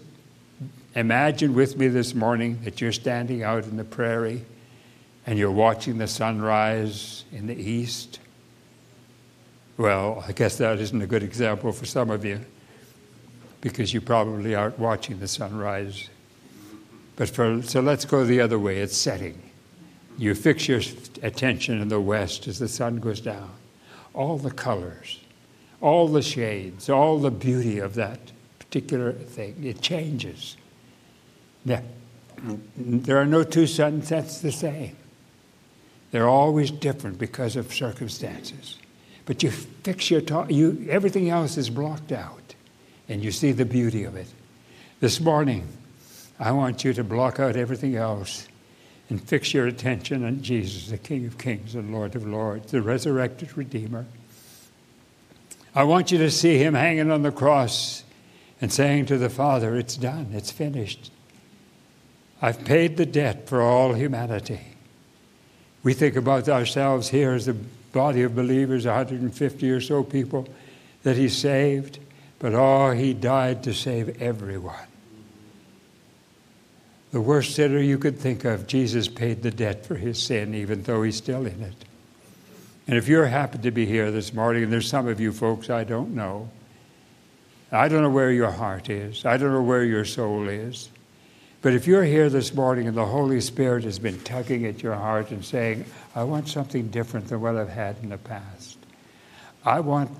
imagine 0.96 1.54
with 1.54 1.78
me 1.78 1.88
this 1.88 2.15
morning 2.15 2.62
that 2.63 2.82
you're 2.82 2.91
standing 2.91 3.43
out 3.43 3.65
in 3.65 3.78
the 3.78 3.84
prairie 3.84 4.43
and 5.28 5.38
you're 5.38 5.52
watching 5.52 5.98
the 5.98 6.08
sunrise 6.08 7.26
in 7.32 7.48
the 7.48 7.56
east? 7.56 8.19
Well, 9.77 10.23
I 10.27 10.33
guess 10.33 10.57
that 10.57 10.79
isn't 10.79 11.01
a 11.01 11.07
good 11.07 11.23
example 11.23 11.71
for 11.71 11.86
some 11.86 12.12
of 12.12 12.23
you 12.23 12.39
because 13.62 13.93
you 13.93 14.01
probably 14.01 14.53
aren't 14.53 14.77
watching 14.77 15.19
the 15.19 15.27
sunrise. 15.27 16.09
But 17.15 17.29
for, 17.29 17.62
so 17.63 17.79
let's 17.81 18.05
go 18.05 18.23
the 18.23 18.41
other 18.41 18.59
way 18.59 18.79
it's 18.79 18.95
setting. 18.95 19.41
You 20.17 20.36
fix 20.36 20.67
your 20.67 20.81
attention 21.23 21.81
in 21.81 21.88
the 21.88 21.99
west 21.99 22.47
as 22.47 22.59
the 22.59 22.67
sun 22.67 22.97
goes 22.97 23.19
down. 23.19 23.49
All 24.13 24.38
the 24.38 24.51
colors, 24.51 25.19
all 25.81 26.07
the 26.07 26.21
shades, 26.21 26.88
all 26.89 27.17
the 27.17 27.31
beauty 27.31 27.79
of 27.79 27.95
that 27.95 28.19
particular 28.59 29.13
thing, 29.13 29.63
it 29.63 29.81
changes. 29.81 30.55
There 31.65 33.17
are 33.17 33.25
no 33.25 33.43
two 33.43 33.65
sunsets 33.65 34.39
the 34.41 34.51
same. 34.51 34.97
They're 36.12 36.29
always 36.29 36.69
different 36.69 37.17
because 37.17 37.55
of 37.55 37.73
circumstances. 37.73 38.77
But 39.25 39.43
you 39.43 39.51
fix 39.51 40.12
your 40.12 40.21
talk, 40.21 40.51
you, 40.51 40.86
everything 40.89 41.29
else 41.29 41.57
is 41.57 41.69
blocked 41.69 42.12
out, 42.12 42.55
and 43.07 43.23
you 43.23 43.31
see 43.31 43.51
the 43.51 43.65
beauty 43.65 44.03
of 44.03 44.15
it. 44.15 44.27
This 44.99 45.19
morning, 45.19 45.67
I 46.39 46.51
want 46.51 46.83
you 46.83 46.93
to 46.93 47.03
block 47.03 47.39
out 47.39 47.55
everything 47.55 47.95
else 47.95 48.47
and 49.09 49.21
fix 49.21 49.53
your 49.53 49.67
attention 49.67 50.25
on 50.25 50.41
Jesus, 50.41 50.89
the 50.89 50.97
King 50.97 51.25
of 51.25 51.38
Kings 51.38 51.75
and 51.75 51.93
Lord 51.93 52.15
of 52.15 52.25
Lords, 52.25 52.71
the 52.71 52.81
resurrected 52.81 53.57
Redeemer. 53.57 54.05
I 55.75 55.83
want 55.83 56.12
you 56.12 56.17
to 56.19 56.31
see 56.31 56.57
him 56.57 56.73
hanging 56.73 57.12
on 57.12 57.23
the 57.23 57.31
cross 57.31 58.03
and 58.62 58.71
saying 58.71 59.07
to 59.07 59.17
the 59.17 59.29
Father, 59.29 59.75
It's 59.75 59.97
done, 59.97 60.29
it's 60.33 60.51
finished. 60.51 61.12
I've 62.41 62.65
paid 62.65 62.97
the 62.97 63.05
debt 63.05 63.47
for 63.47 63.62
all 63.62 63.93
humanity. 63.93 64.62
We 65.81 65.93
think 65.93 66.15
about 66.15 66.47
ourselves 66.49 67.09
here 67.09 67.33
as 67.33 67.45
the 67.45 67.57
body 67.93 68.23
of 68.23 68.36
believers, 68.36 68.86
150 68.86 69.71
or 69.71 69.79
so 69.79 70.03
people 70.03 70.49
that 71.03 71.15
he 71.15 71.29
saved, 71.29 71.99
but 72.39 72.53
oh, 72.53 72.91
he 72.91 73.13
died 73.13 73.63
to 73.63 73.73
save 73.73 74.21
everyone. 74.21 74.75
The 77.12 77.21
worst 77.21 77.56
sinner 77.56 77.79
you 77.79 77.99
could 77.99 78.17
think 78.17 78.43
of, 78.43 78.67
Jesus 78.67 79.08
paid 79.08 79.43
the 79.43 79.51
debt 79.51 79.86
for 79.86 79.95
his 79.95 80.21
sin, 80.21 80.56
even 80.56 80.84
though 80.84 81.03
he's 81.03 81.15
still 81.15 81.45
in 81.45 81.62
it. 81.62 81.86
And 82.88 82.97
if 82.97 83.08
you're 83.08 83.27
happy 83.27 83.60
to 83.60 83.71
be 83.71 83.86
here 83.86 84.12
this 84.12 84.34
morning, 84.34 84.63
and 84.63 84.73
there's 84.73 84.89
some 84.89 85.08
of 85.08 85.21
you 85.21 85.32
folks 85.32 85.69
I 85.69 85.84
don't 85.84 86.15
know, 86.15 86.49
I 87.71 87.88
don't 87.88 88.01
know 88.01 88.10
where 88.10 88.32
your 88.32 88.51
heart 88.51 88.89
is, 88.89 89.25
I 89.25 89.38
don't 89.38 89.53
know 89.53 89.62
where 89.62 89.84
your 89.84 90.06
soul 90.06 90.49
is. 90.49 90.89
But 91.63 91.73
if 91.73 91.88
you're 91.88 92.04
here 92.04 92.30
this 92.30 92.54
morning 92.54 92.89
and 92.89 92.97
the 92.97 93.06
Holy 93.06 93.39
Spirit 93.39 93.86
has 93.86 93.97
been 93.97 94.19
tugging 94.19 94.65
at 94.65 94.84
your 94.84 94.95
heart 94.95 95.32
and 95.32 95.45
saying, 95.45 95.86
I 96.13 96.23
want 96.26 96.49
something 96.49 96.89
different 96.89 97.30
than 97.30 97.39
what 97.39 97.56
I've 97.56 97.69
had 97.69 97.95
in 98.04 98.10
the 98.10 98.17
past. 98.17 98.78
I 99.63 99.80
want 99.80 100.12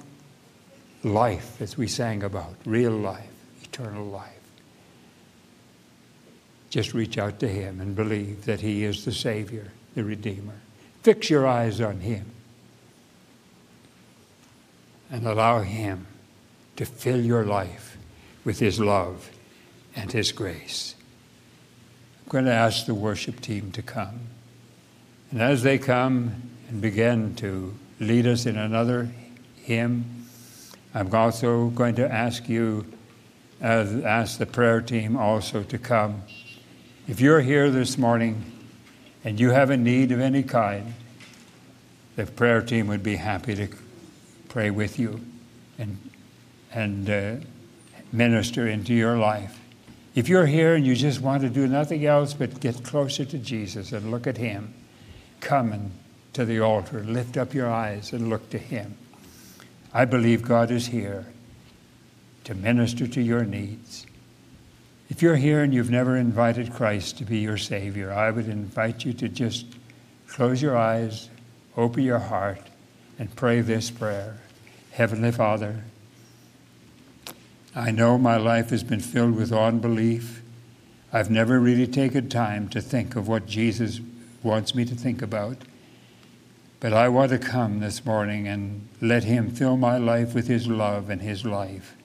life, 1.03 1.62
as 1.62 1.77
we 1.77 1.86
sang 1.86 2.23
about, 2.23 2.56
real 2.63 2.93
life, 2.93 3.29
eternal 3.62 4.06
life. 4.06 4.29
Just 6.69 6.93
reach 6.93 7.17
out 7.17 7.41
to 7.41 7.49
Him 7.49 7.82
and 7.82 7.93
believe 7.93 8.45
that 8.45 8.62
He 8.62 8.86
is 8.86 9.03
the 9.03 9.12
Savior, 9.12 9.73
the 9.95 10.06
Redeemer. 10.06 10.62
Fix 11.01 11.29
your 11.29 11.45
eyes 11.45 11.82
on 11.82 11.99
Him 11.99 12.32
and 15.12 15.27
allow 15.27 15.60
Him 15.60 16.08
to 16.77 16.86
fill 16.86 17.19
your 17.19 17.43
life 17.43 17.97
with 18.45 18.60
His 18.60 18.79
love 18.79 19.29
and 19.93 20.10
His 20.10 20.32
grace. 20.32 20.95
Going 22.33 22.45
to 22.45 22.51
ask 22.51 22.87
the 22.87 22.95
worship 22.95 23.41
team 23.41 23.71
to 23.73 23.83
come. 23.83 24.21
And 25.29 25.39
as 25.39 25.61
they 25.61 25.77
come 25.77 26.33
and 26.67 26.81
begin 26.81 27.35
to 27.35 27.75
lead 27.99 28.25
us 28.25 28.47
in 28.47 28.57
another 28.57 29.11
hymn, 29.57 30.25
I'm 30.95 31.13
also 31.13 31.67
going 31.67 31.93
to 31.93 32.11
ask 32.11 32.49
you, 32.49 32.91
uh, 33.61 33.85
ask 34.03 34.39
the 34.39 34.47
prayer 34.47 34.81
team 34.81 35.15
also 35.15 35.61
to 35.61 35.77
come. 35.77 36.23
If 37.07 37.21
you're 37.21 37.41
here 37.41 37.69
this 37.69 37.99
morning 37.99 38.43
and 39.23 39.39
you 39.39 39.51
have 39.51 39.69
a 39.69 39.77
need 39.77 40.11
of 40.11 40.19
any 40.19 40.41
kind, 40.41 40.95
the 42.15 42.25
prayer 42.25 42.63
team 42.63 42.87
would 42.87 43.03
be 43.03 43.17
happy 43.17 43.53
to 43.53 43.67
pray 44.49 44.71
with 44.71 44.97
you 44.97 45.21
and, 45.77 46.09
and 46.73 47.09
uh, 47.11 47.35
minister 48.11 48.67
into 48.67 48.95
your 48.95 49.17
life. 49.17 49.59
If 50.15 50.30
you're 50.30 50.45
here 50.45 50.76
and 50.76 50.86
you 50.86 50.95
just 50.95 51.22
want 51.22 51.41
to 51.41 51.49
do 51.49 51.68
nothing 51.68 52.05
else 52.05 52.34
but 52.34 52.59
get 52.59 52.84
closer 52.84 53.26
to 53.26 53.38
Jesus 53.39 53.91
and 53.91 54.11
look 54.11 54.28
at 54.28 54.38
Him, 54.38 54.74
come 55.39 55.72
and 55.72 55.91
to 56.34 56.45
the 56.45 56.59
altar, 56.59 57.03
lift 57.03 57.38
up 57.38 57.53
your 57.53 57.70
eyes 57.70 58.14
and 58.14 58.30
look 58.30 58.49
to 58.51 58.57
Him. 58.57 58.95
I 59.93 60.05
believe 60.05 60.43
God 60.43 60.72
is 60.72 60.88
here 60.88 61.26
to 62.43 62.53
minister 62.53 63.07
to 63.07 63.22
your 63.22 63.43
needs. 63.43 64.05
If 65.09 65.22
you're 65.22 65.36
here 65.36 65.64
and 65.64 65.74
you've 65.74 65.91
never 65.91 66.18
invited 66.18 66.74
Christ 66.74 67.18
to 67.20 67.26
be 67.26 67.39
your 67.39 67.57
Savior, 67.57 68.11
I 68.11 68.32
would 68.32 68.47
invite 68.47 69.05
you 69.05 69.14
to 69.14 69.30
just 69.30 69.66
close 70.28 70.61
your 70.61 70.78
eyes, 70.78 71.30
open 71.78 72.03
your 72.03 72.20
heart, 72.20 72.61
and 73.20 73.36
pray 73.36 73.61
this 73.61 73.91
prayer 73.91 74.38
Heavenly 74.91 75.32
Father, 75.32 75.84
I 77.76 77.89
know 77.89 78.17
my 78.19 78.38
life 78.38 78.69
has 78.69 78.84
been 78.84 78.99
filled 78.99 79.36
with 79.36 79.51
unbelief. 79.51 80.43
I've 81.11 81.32
never 81.32 81.59
really 81.59 81.88
taken 81.88 82.30
time 82.30 82.69
to 82.69 82.82
think 82.82 83.15
of 83.15 83.28
what 83.28 83.47
Jesus 83.47 83.99
wants 84.43 84.76
me 84.76 84.86
to 84.86 84.93
think 84.95 85.21
about. 85.21 85.57
But 86.80 86.93
I 86.93 87.09
want 87.09 87.32
to 87.32 87.39
come 87.39 87.80
this 87.80 88.05
morning 88.05 88.47
and 88.47 88.88
let 89.01 89.24
Him 89.24 89.49
fill 89.49 89.78
my 89.78 89.97
life 89.97 90.36
with 90.36 90.47
His 90.47 90.67
love 90.67 91.09
and 91.09 91.21
His 91.21 91.45
life. 91.45 91.95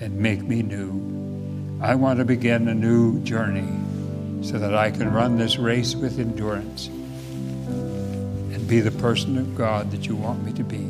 and 0.00 0.16
make 0.16 0.42
me 0.42 0.62
new. 0.62 1.80
I 1.82 1.94
want 1.94 2.18
to 2.18 2.24
begin 2.24 2.68
a 2.68 2.74
new 2.74 3.20
journey 3.24 3.68
so 4.42 4.58
that 4.58 4.74
I 4.74 4.90
can 4.90 5.12
run 5.12 5.36
this 5.38 5.58
race 5.58 5.94
with 5.94 6.18
endurance 6.18 6.86
and 6.86 8.66
be 8.68 8.80
the 8.80 8.92
person 8.92 9.36
of 9.38 9.56
God 9.56 9.90
that 9.90 10.06
you 10.06 10.14
want 10.14 10.44
me 10.44 10.52
to 10.52 10.62
be. 10.62 10.86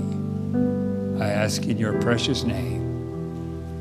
I 1.22 1.28
ask 1.30 1.64
in 1.64 1.78
your 1.78 2.00
precious 2.00 2.44
name. 2.44 2.88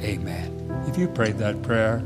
Amen. 0.01 0.85
If 0.87 0.97
you 0.97 1.07
prayed 1.07 1.37
that 1.39 1.61
prayer, 1.63 1.99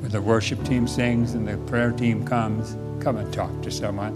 when 0.00 0.10
the 0.10 0.20
worship 0.20 0.64
team 0.64 0.88
sings 0.88 1.34
and 1.34 1.46
the 1.46 1.56
prayer 1.70 1.92
team 1.92 2.26
comes, 2.26 2.76
come 3.02 3.16
and 3.16 3.32
talk 3.32 3.62
to 3.62 3.70
someone. 3.70 4.14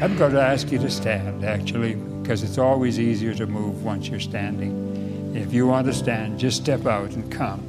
I'm 0.00 0.16
going 0.16 0.32
to 0.32 0.40
ask 0.40 0.70
you 0.70 0.78
to 0.78 0.90
stand, 0.90 1.44
actually, 1.44 1.94
because 1.94 2.42
it's 2.42 2.58
always 2.58 3.00
easier 3.00 3.34
to 3.34 3.46
move 3.46 3.82
once 3.84 4.08
you're 4.08 4.20
standing. 4.20 5.34
If 5.34 5.52
you 5.52 5.66
want 5.66 5.86
to 5.86 5.94
stand, 5.94 6.38
just 6.38 6.58
step 6.62 6.86
out 6.86 7.12
and 7.12 7.32
come. 7.32 7.62